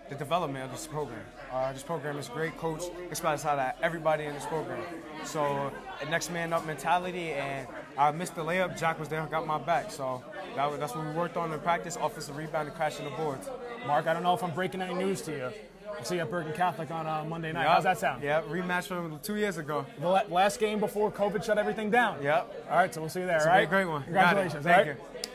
the 0.10 0.16
development 0.16 0.66
of 0.66 0.72
this 0.72 0.88
program. 0.88 1.20
Uh, 1.52 1.72
this 1.74 1.84
program 1.84 2.18
is 2.18 2.28
great. 2.30 2.58
Coach 2.58 2.84
expects 3.10 3.46
out 3.46 3.60
of 3.60 3.74
everybody 3.82 4.26
in 4.26 4.34
this 4.34 4.46
program. 4.46 4.82
So, 5.26 5.72
a 6.02 6.06
next 6.10 6.30
man 6.32 6.54
up 6.54 6.66
mentality, 6.66 7.32
and 7.32 7.68
I 7.98 8.12
missed 8.12 8.36
the 8.36 8.44
layup. 8.44 8.78
Jack 8.78 9.00
was 9.00 9.08
there, 9.10 9.26
got 9.28 9.46
my 9.48 9.58
back. 9.58 9.92
So, 9.92 10.24
that, 10.56 10.70
was- 10.70 10.80
that's 10.80 10.96
what 10.96 11.06
we 11.06 11.12
worked 11.12 11.38
on 11.38 11.52
in 11.52 11.60
practice 11.60 11.98
offensive 12.02 12.36
rebound 12.38 12.68
and 12.68 12.76
crashing 12.76 13.06
the 13.06 13.12
boards. 13.12 13.50
Mark, 13.86 14.08
I 14.08 14.14
don't 14.14 14.24
know 14.24 14.34
if 14.34 14.44
I'm 14.44 14.54
breaking 14.54 14.82
any 14.82 14.94
news 14.94 15.22
to 15.24 15.32
you. 15.32 15.50
We'll 15.98 16.06
see 16.06 16.16
you 16.16 16.22
at 16.22 16.30
Bergen 16.30 16.54
Catholic 16.54 16.92
on 16.92 17.08
uh, 17.08 17.26
Monday 17.26 17.52
night. 17.52 17.66
How's 17.66 17.84
that 17.84 17.98
sound? 17.98 18.22
Yeah, 18.22 18.44
rematch 18.44 18.86
from 18.86 19.20
two 19.24 19.36
years 19.36 19.58
ago. 19.58 19.84
The 20.00 20.08
la- 20.08 20.22
last 20.30 20.60
game 20.60 20.80
before 20.80 21.12
COVID 21.12 21.44
shut 21.44 21.58
everything 21.58 21.90
down. 21.90 22.22
Yep. 22.22 22.68
All 22.70 22.78
right, 22.78 22.94
so 22.94 23.02
we'll 23.02 23.10
see 23.10 23.22
you 23.22 23.26
there. 23.26 23.38
It's 23.38 23.46
all 23.48 23.52
a 23.52 23.56
right? 23.56 23.70
great, 23.70 23.84
great 23.84 23.92
one. 23.92 24.04
Congratulations. 24.04 24.64
Thank 24.64 24.88
right? 24.88 24.96
you. 24.96 25.30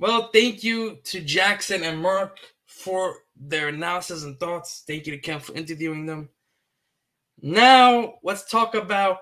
Well, 0.00 0.30
thank 0.32 0.64
you 0.64 0.98
to 1.04 1.20
Jackson 1.20 1.84
and 1.84 2.02
Mark 2.02 2.38
for 2.66 3.18
their 3.36 3.68
analysis 3.68 4.24
and 4.24 4.38
thoughts. 4.40 4.82
Thank 4.88 5.06
you 5.06 5.12
to 5.12 5.18
Ken 5.18 5.38
for 5.38 5.54
interviewing 5.54 6.04
them. 6.04 6.28
Now, 7.40 8.14
let's 8.24 8.50
talk 8.50 8.74
about 8.74 9.18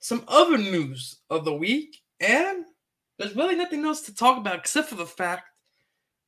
some 0.00 0.22
other 0.28 0.58
news 0.58 1.16
of 1.30 1.46
the 1.46 1.54
week. 1.54 1.96
And 2.20 2.66
there's 3.18 3.34
really 3.34 3.56
nothing 3.56 3.84
else 3.86 4.02
to 4.02 4.14
talk 4.14 4.36
about 4.36 4.56
except 4.56 4.90
for 4.90 4.96
the 4.96 5.06
fact 5.06 5.44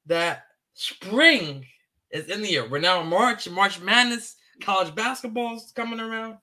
that 0.07 0.45
spring 0.73 1.67
is 2.13 2.29
in 2.29 2.43
the 2.43 2.57
air. 2.57 2.69
We're 2.69 2.81
now 2.81 3.01
in 3.01 3.09
March, 3.09 3.49
March 3.49 3.81
Madness, 3.81 4.37
college 4.61 4.95
basketball 4.95 5.57
is 5.57 5.73
coming 5.75 6.01
around. 6.01 6.39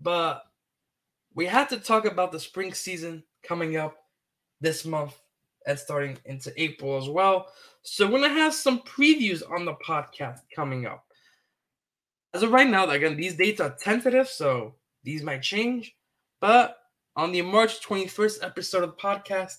But 0.00 0.44
we 1.34 1.46
have 1.46 1.68
to 1.68 1.78
talk 1.78 2.06
about 2.06 2.32
the 2.32 2.40
spring 2.40 2.72
season 2.72 3.22
coming 3.42 3.76
up 3.76 3.96
this 4.60 4.84
month 4.84 5.18
and 5.66 5.78
starting 5.78 6.16
into 6.24 6.52
April 6.60 6.96
as 6.96 7.08
well. 7.08 7.48
So 7.82 8.06
we're 8.06 8.20
gonna 8.20 8.34
have 8.34 8.54
some 8.54 8.80
previews 8.80 9.42
on 9.50 9.64
the 9.64 9.74
podcast 9.74 10.40
coming 10.54 10.86
up. 10.86 11.04
As 12.34 12.42
of 12.42 12.52
right 12.52 12.68
now, 12.68 12.88
again, 12.88 13.16
these 13.16 13.36
dates 13.36 13.60
are 13.60 13.76
tentative, 13.76 14.28
so 14.28 14.74
these 15.02 15.22
might 15.22 15.42
change. 15.42 15.96
But 16.40 16.78
on 17.16 17.32
the 17.32 17.42
March 17.42 17.80
21st 17.80 18.44
episode 18.44 18.84
of 18.84 18.90
the 18.90 18.96
podcast, 18.96 19.56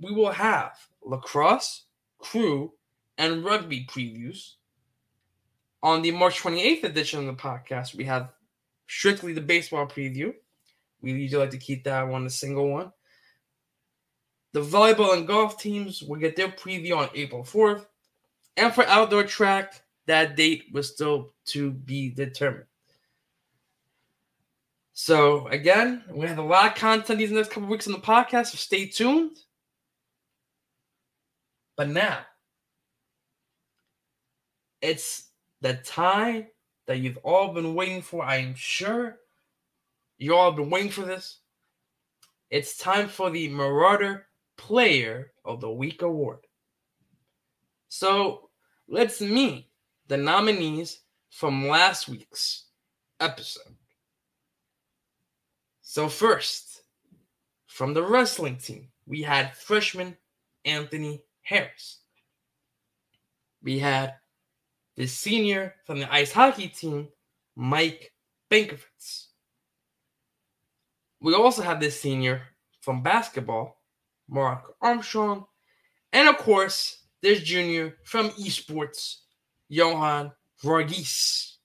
we 0.00 0.12
will 0.12 0.30
have 0.30 0.72
lacrosse, 1.02 1.86
crew, 2.18 2.72
and 3.18 3.44
rugby 3.44 3.86
previews. 3.86 4.54
On 5.82 6.02
the 6.02 6.10
March 6.10 6.42
28th 6.42 6.84
edition 6.84 7.20
of 7.20 7.26
the 7.26 7.42
podcast, 7.42 7.94
we 7.94 8.04
have 8.04 8.32
strictly 8.88 9.32
the 9.32 9.40
baseball 9.40 9.86
preview. 9.86 10.34
We 11.00 11.12
usually 11.12 11.42
like 11.42 11.50
to 11.50 11.58
keep 11.58 11.84
that 11.84 12.08
one 12.08 12.26
a 12.26 12.30
single 12.30 12.68
one. 12.68 12.92
The 14.52 14.62
volleyball 14.62 15.16
and 15.16 15.26
golf 15.26 15.60
teams 15.60 16.02
will 16.02 16.18
get 16.18 16.34
their 16.34 16.48
preview 16.48 16.96
on 16.96 17.10
April 17.14 17.44
4th. 17.44 17.86
And 18.56 18.72
for 18.72 18.86
outdoor 18.86 19.24
track, 19.24 19.82
that 20.06 20.34
date 20.34 20.68
was 20.72 20.88
still 20.88 21.34
to 21.46 21.70
be 21.70 22.08
determined. 22.08 22.64
So, 24.94 25.46
again, 25.48 26.04
we 26.10 26.26
have 26.26 26.38
a 26.38 26.42
lot 26.42 26.68
of 26.68 26.74
content 26.74 27.18
these 27.18 27.30
next 27.30 27.50
couple 27.50 27.68
weeks 27.68 27.86
on 27.86 27.92
the 27.92 27.98
podcast, 27.98 28.46
so 28.46 28.56
stay 28.56 28.86
tuned. 28.86 29.36
But 31.76 31.90
now, 31.90 32.20
it's 34.80 35.30
the 35.60 35.74
time 35.74 36.46
that 36.86 36.98
you've 36.98 37.18
all 37.18 37.52
been 37.52 37.74
waiting 37.74 38.02
for. 38.02 38.24
I 38.24 38.36
am 38.36 38.54
sure 38.54 39.18
you 40.18 40.34
all 40.34 40.50
have 40.50 40.56
been 40.56 40.70
waiting 40.70 40.90
for 40.90 41.02
this. 41.02 41.40
It's 42.50 42.78
time 42.78 43.08
for 43.08 43.30
the 43.30 43.48
Marauder 43.48 44.26
Player 44.56 45.32
of 45.44 45.60
the 45.60 45.70
Week 45.70 46.02
award. 46.02 46.38
So 47.88 48.50
let's 48.88 49.20
meet 49.20 49.68
the 50.06 50.16
nominees 50.16 51.00
from 51.30 51.68
last 51.68 52.08
week's 52.08 52.66
episode. 53.20 53.74
So, 55.82 56.08
first, 56.08 56.82
from 57.66 57.94
the 57.94 58.02
wrestling 58.02 58.56
team, 58.56 58.88
we 59.06 59.22
had 59.22 59.56
freshman 59.56 60.16
Anthony 60.64 61.22
Harris. 61.42 62.00
We 63.62 63.78
had 63.78 64.14
the 64.96 65.06
senior 65.06 65.74
from 65.84 66.00
the 66.00 66.12
ice 66.12 66.32
hockey 66.32 66.68
team, 66.68 67.08
Mike 67.54 68.12
Bankovitz. 68.50 69.26
We 71.20 71.34
also 71.34 71.62
have 71.62 71.80
this 71.80 72.00
senior 72.00 72.42
from 72.80 73.02
basketball, 73.02 73.80
Mark 74.28 74.74
Armstrong. 74.80 75.46
And 76.12 76.28
of 76.28 76.38
course, 76.38 77.04
there's 77.22 77.42
junior 77.42 77.96
from 78.04 78.30
esports, 78.30 79.16
Johan 79.68 80.32
Varghese. 80.62 81.56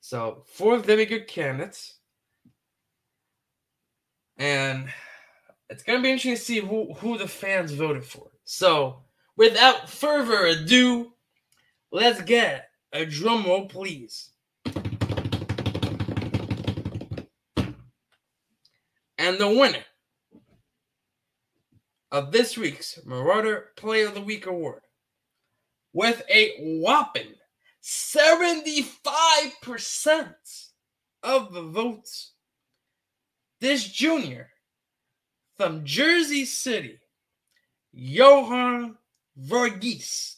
So, 0.00 0.44
four 0.46 0.78
very 0.78 1.06
good 1.06 1.28
candidates. 1.28 1.94
And 4.36 4.88
it's 5.68 5.84
going 5.84 5.98
to 5.98 6.02
be 6.02 6.10
interesting 6.10 6.34
to 6.34 6.40
see 6.40 6.58
who, 6.58 6.94
who 6.94 7.16
the 7.16 7.28
fans 7.28 7.72
voted 7.72 8.04
for. 8.04 8.30
So, 8.44 9.04
without 9.40 9.88
further 9.88 10.44
ado, 10.44 11.12
let's 11.90 12.20
get 12.20 12.68
a 12.92 13.06
drum 13.06 13.46
roll, 13.46 13.66
please. 13.66 14.32
And 19.16 19.38
the 19.38 19.48
winner 19.48 19.86
of 22.12 22.32
this 22.32 22.58
week's 22.58 23.00
Marauder 23.06 23.68
Player 23.76 24.08
of 24.08 24.14
the 24.14 24.20
Week 24.20 24.44
award 24.44 24.82
with 25.94 26.22
a 26.28 26.56
whopping 26.58 27.32
75% 27.82 30.34
of 31.22 31.54
the 31.54 31.62
votes. 31.62 32.32
This 33.62 33.88
junior 33.88 34.50
from 35.56 35.86
Jersey 35.86 36.44
City, 36.44 36.98
Johan 37.92 38.98
Varghese. 39.46 40.36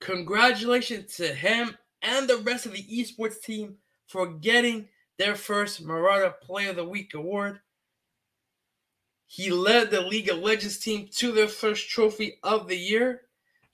Congratulations 0.00 1.16
to 1.16 1.34
him 1.34 1.76
and 2.02 2.28
the 2.28 2.38
rest 2.38 2.64
of 2.66 2.72
the 2.72 2.82
esports 2.84 3.42
team 3.42 3.76
for 4.06 4.26
getting 4.26 4.88
their 5.18 5.34
first 5.34 5.82
Marauder 5.82 6.34
Player 6.42 6.70
of 6.70 6.76
the 6.76 6.84
Week 6.84 7.12
award. 7.14 7.60
He 9.26 9.50
led 9.50 9.90
the 9.90 10.00
League 10.00 10.30
of 10.30 10.38
Legends 10.38 10.78
team 10.78 11.08
to 11.16 11.32
their 11.32 11.48
first 11.48 11.90
trophy 11.90 12.38
of 12.42 12.66
the 12.66 12.76
year 12.76 13.22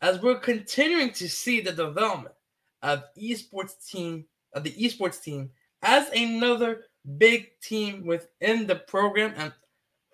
as 0.01 0.21
we're 0.21 0.41
continuing 0.41 1.13
to 1.13 1.29
see 1.29 1.61
the 1.61 1.73
development 1.73 2.35
of 2.83 3.05
esports 3.17 3.87
team 3.89 4.25
of 4.53 4.65
the 4.65 4.73
esports 4.73 5.23
team 5.23 5.51
as 5.83 6.09
another 6.11 6.85
big 7.19 7.49
team 7.61 8.05
within 8.05 8.67
the 8.67 8.77
program 8.77 9.33
and 9.37 9.53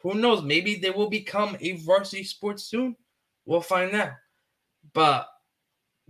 who 0.02 0.14
knows? 0.14 0.42
Maybe 0.42 0.76
they 0.76 0.90
will 0.90 1.10
become 1.10 1.56
a 1.60 1.72
varsity 1.72 2.24
sport 2.24 2.60
soon. 2.60 2.96
We'll 3.44 3.60
find 3.60 3.94
out. 3.94 4.12
But 4.92 5.28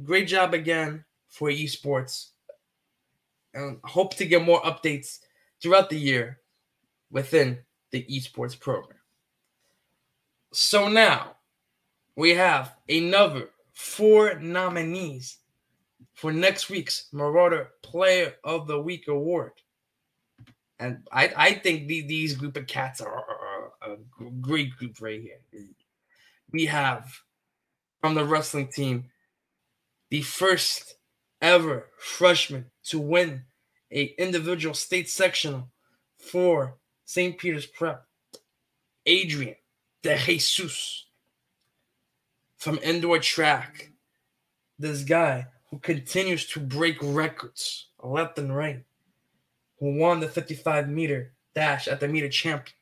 great 0.02 0.28
job 0.28 0.54
again 0.54 1.04
for 1.28 1.48
esports. 1.48 2.28
And 3.52 3.78
hope 3.84 4.14
to 4.16 4.26
get 4.26 4.44
more 4.44 4.62
updates 4.62 5.18
throughout 5.60 5.90
the 5.90 5.98
year 5.98 6.38
within 7.10 7.58
the 7.90 8.06
esports 8.10 8.58
program. 8.58 8.98
So 10.52 10.88
now 10.88 11.36
we 12.16 12.30
have 12.30 12.76
another 12.88 13.50
four 13.72 14.38
nominees 14.38 15.38
for 16.14 16.32
next 16.32 16.70
week's 16.70 17.06
Marauder 17.12 17.70
Player 17.82 18.34
of 18.44 18.66
the 18.66 18.80
Week 18.80 19.08
award. 19.08 19.52
And 20.78 21.06
I, 21.12 21.32
I 21.36 21.52
think 21.54 21.88
the, 21.88 22.02
these 22.02 22.34
group 22.34 22.56
of 22.56 22.66
cats 22.66 23.00
are, 23.00 23.24
a 23.82 23.96
great 24.40 24.76
group 24.76 25.00
right 25.00 25.20
here. 25.20 25.64
We 26.52 26.66
have 26.66 27.22
from 28.00 28.14
the 28.14 28.24
wrestling 28.24 28.68
team 28.68 29.06
the 30.10 30.22
first 30.22 30.96
ever 31.40 31.86
freshman 31.98 32.66
to 32.84 32.98
win 32.98 33.44
a 33.90 34.14
individual 34.18 34.74
state 34.74 35.08
sectional 35.08 35.68
for 36.18 36.76
St. 37.04 37.38
Peter's 37.38 37.66
Prep, 37.66 38.04
Adrian 39.06 39.56
De 40.02 40.16
Jesus 40.16 41.06
from 42.56 42.78
indoor 42.82 43.18
track. 43.18 43.90
This 44.78 45.02
guy 45.02 45.46
who 45.70 45.78
continues 45.78 46.46
to 46.48 46.60
break 46.60 46.96
records 47.02 47.88
left 48.02 48.38
and 48.38 48.54
right, 48.54 48.84
who 49.78 49.98
won 49.98 50.20
the 50.20 50.28
55 50.28 50.88
meter 50.88 51.32
dash 51.54 51.88
at 51.88 52.00
the 52.00 52.08
Meet 52.08 52.24
of 52.24 52.32
Champions, 52.32 52.76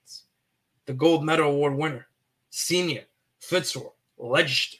the 0.89 0.95
gold 0.95 1.23
medal 1.23 1.51
award 1.51 1.77
winner, 1.77 2.07
senior 2.49 3.03
Fitzroy 3.41 3.91
Legister. 4.19 4.79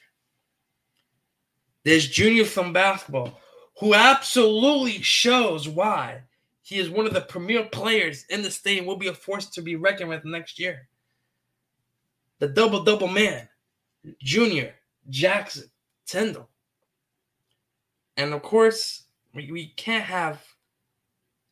There's 1.83 2.07
junior 2.09 2.45
from 2.45 2.73
basketball 2.73 3.39
who 3.79 3.93
absolutely 3.93 5.03
shows 5.03 5.69
why 5.69 6.23
he 6.63 6.79
is 6.79 6.89
one 6.89 7.05
of 7.05 7.13
the 7.13 7.21
premier 7.21 7.63
players 7.63 8.25
in 8.31 8.41
the 8.41 8.49
state 8.49 8.79
and 8.79 8.87
will 8.87 8.97
be 8.97 9.09
a 9.09 9.13
force 9.13 9.51
to 9.51 9.61
be 9.61 9.75
reckoned 9.75 10.09
with 10.09 10.25
next 10.25 10.57
year. 10.57 10.87
The 12.39 12.47
double 12.47 12.83
double 12.83 13.07
man, 13.07 13.47
Junior 14.19 14.73
Jackson 15.11 15.69
Tyndall. 16.07 16.49
And 18.17 18.33
of 18.33 18.41
course, 18.41 19.03
we, 19.35 19.51
we 19.51 19.67
can't 19.77 20.05
have 20.05 20.43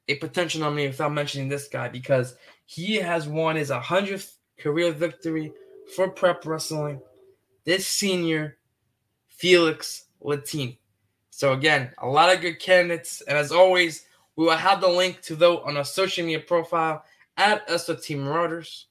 a 0.07 0.15
potential 0.15 0.61
nominee 0.61 0.87
without 0.87 1.13
mentioning 1.13 1.47
this 1.47 1.67
guy 1.67 1.89
because 1.89 2.35
he 2.65 2.95
has 2.95 3.27
won 3.27 3.55
his 3.55 3.69
100th 3.69 4.36
career 4.57 4.91
victory 4.91 5.53
for 5.95 6.09
prep 6.09 6.45
wrestling. 6.45 7.01
This 7.65 7.87
senior, 7.87 8.57
Felix 9.29 10.05
Latini. 10.21 10.79
So 11.29 11.53
again, 11.53 11.91
a 11.99 12.07
lot 12.07 12.33
of 12.33 12.41
good 12.41 12.59
candidates. 12.59 13.21
And 13.21 13.37
as 13.37 13.51
always, 13.51 14.05
we 14.35 14.45
will 14.45 14.57
have 14.57 14.81
the 14.81 14.87
link 14.87 15.21
to 15.23 15.35
vote 15.35 15.63
on 15.65 15.77
our 15.77 15.85
social 15.85 16.25
media 16.25 16.39
profile 16.39 17.03
at 17.37 17.69
SOT 17.69 18.11
Marauders. 18.11 18.87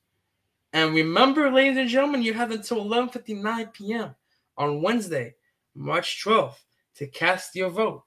And 0.72 0.94
remember, 0.94 1.50
ladies 1.50 1.78
and 1.78 1.88
gentlemen, 1.88 2.22
you 2.22 2.34
have 2.34 2.50
until 2.50 2.84
11:59 2.84 3.72
p.m. 3.72 4.14
on 4.58 4.82
Wednesday, 4.82 5.34
March 5.74 6.22
12th, 6.24 6.58
to 6.96 7.06
cast 7.06 7.56
your 7.56 7.70
vote. 7.70 8.04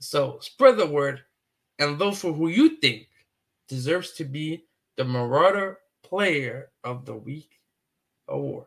So 0.00 0.38
spread 0.40 0.76
the 0.76 0.86
word 0.86 1.22
and 1.78 1.96
vote 1.96 2.16
for 2.16 2.32
who 2.32 2.48
you 2.48 2.76
think 2.76 3.08
deserves 3.68 4.12
to 4.12 4.24
be 4.24 4.66
the 4.96 5.04
Marauder 5.04 5.78
Player 6.04 6.70
of 6.84 7.04
the 7.04 7.14
Week 7.14 7.50
award. 8.28 8.66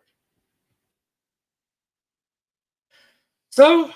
So 3.50 3.92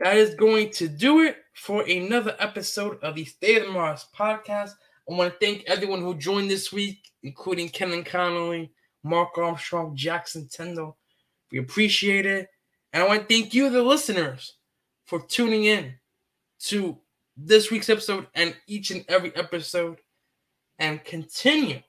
that 0.00 0.16
is 0.16 0.34
going 0.34 0.70
to 0.70 0.88
do 0.88 1.20
it 1.20 1.36
for 1.54 1.82
another 1.82 2.34
episode 2.40 2.98
of 3.02 3.14
the 3.14 3.24
State 3.24 3.62
of 3.62 3.72
Mars 3.72 4.06
podcast. 4.16 4.72
I 5.08 5.14
want 5.14 5.32
to 5.32 5.38
thank 5.46 5.64
everyone 5.66 6.00
who 6.00 6.14
joined 6.14 6.50
this 6.50 6.72
week, 6.72 6.98
including 7.22 7.68
Kevin 7.68 8.02
Connolly, 8.02 8.72
Mark 9.04 9.36
Armstrong, 9.38 9.94
Jackson 9.94 10.48
Tyndall. 10.48 10.96
We 11.50 11.58
appreciate 11.58 12.26
it. 12.26 12.48
And 12.92 13.02
I 13.02 13.06
want 13.06 13.28
to 13.28 13.34
thank 13.34 13.54
you, 13.54 13.70
the 13.70 13.82
listeners, 13.82 14.54
for 15.04 15.20
tuning 15.20 15.64
in 15.64 15.94
to 16.64 16.98
this 17.36 17.70
week's 17.70 17.90
episode 17.90 18.26
and 18.34 18.56
each 18.66 18.90
and 18.90 19.04
every 19.08 19.34
episode. 19.36 20.00
And 20.78 21.04
continue 21.04 21.80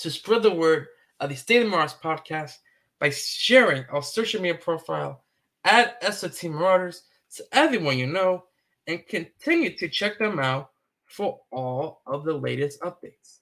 to 0.00 0.10
spread 0.10 0.42
the 0.42 0.50
word 0.50 0.88
of 1.20 1.28
the 1.28 1.36
State 1.36 1.62
of 1.62 1.68
Mars 1.68 1.94
podcast 2.02 2.54
by 2.98 3.10
sharing 3.10 3.84
our 3.90 4.02
social 4.02 4.40
media 4.40 4.58
profile 4.58 5.22
at 5.64 6.02
SOT 6.14 6.50
Marauders 6.50 7.02
to 7.36 7.44
everyone 7.52 7.98
you 7.98 8.06
know 8.06 8.44
and 8.86 9.06
continue 9.06 9.76
to 9.76 9.88
check 9.88 10.18
them 10.18 10.38
out 10.38 10.70
for 11.06 11.40
all 11.50 12.02
of 12.06 12.24
the 12.24 12.32
latest 12.32 12.80
updates. 12.80 13.38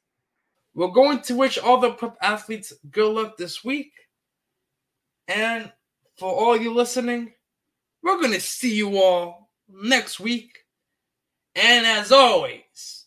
We're 0.75 0.89
going 0.89 1.21
to 1.23 1.35
wish 1.35 1.59
all 1.59 1.79
the 1.79 1.93
prep 1.93 2.17
athletes 2.23 2.73
good 2.91 3.13
luck 3.13 3.37
this 3.37 3.65
week. 3.65 3.93
And 5.27 5.73
for 6.17 6.33
all 6.33 6.57
you 6.57 6.73
listening, 6.73 7.33
we're 8.03 8.21
going 8.21 8.33
to 8.33 8.41
see 8.41 8.75
you 8.75 8.99
all 8.99 9.51
next 9.69 10.21
week. 10.21 10.59
And 11.55 11.87
as 11.87 12.13
always, 12.13 13.07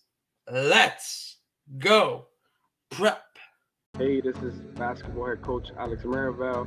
let's 0.50 1.38
go 1.78 2.28
prep. 2.90 3.24
Hey, 3.98 4.22
this 4.22 4.38
is 4.38 4.54
basketball 4.78 5.28
head 5.28 5.42
coach 5.42 5.68
Alex 5.78 6.06
Mirabel, 6.06 6.66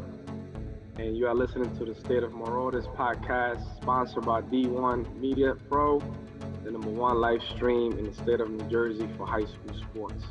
and 0.99 1.17
you 1.17 1.27
are 1.27 1.35
listening 1.35 1.75
to 1.79 1.85
the 1.87 1.95
State 1.95 2.23
of 2.23 2.33
Marauders 2.33 2.87
podcast, 2.89 3.65
sponsored 3.81 4.27
by 4.27 4.43
D1 4.43 5.19
Media 5.19 5.55
Pro, 5.71 6.01
the 6.63 6.71
number 6.71 6.91
one 6.91 7.21
live 7.21 7.41
stream 7.57 7.93
in 7.99 8.05
the 8.05 8.13
state 8.13 8.41
of 8.41 8.51
New 8.51 8.69
Jersey 8.69 9.09
for 9.17 9.27
high 9.27 9.47
school 9.47 9.75
sports. 9.91 10.23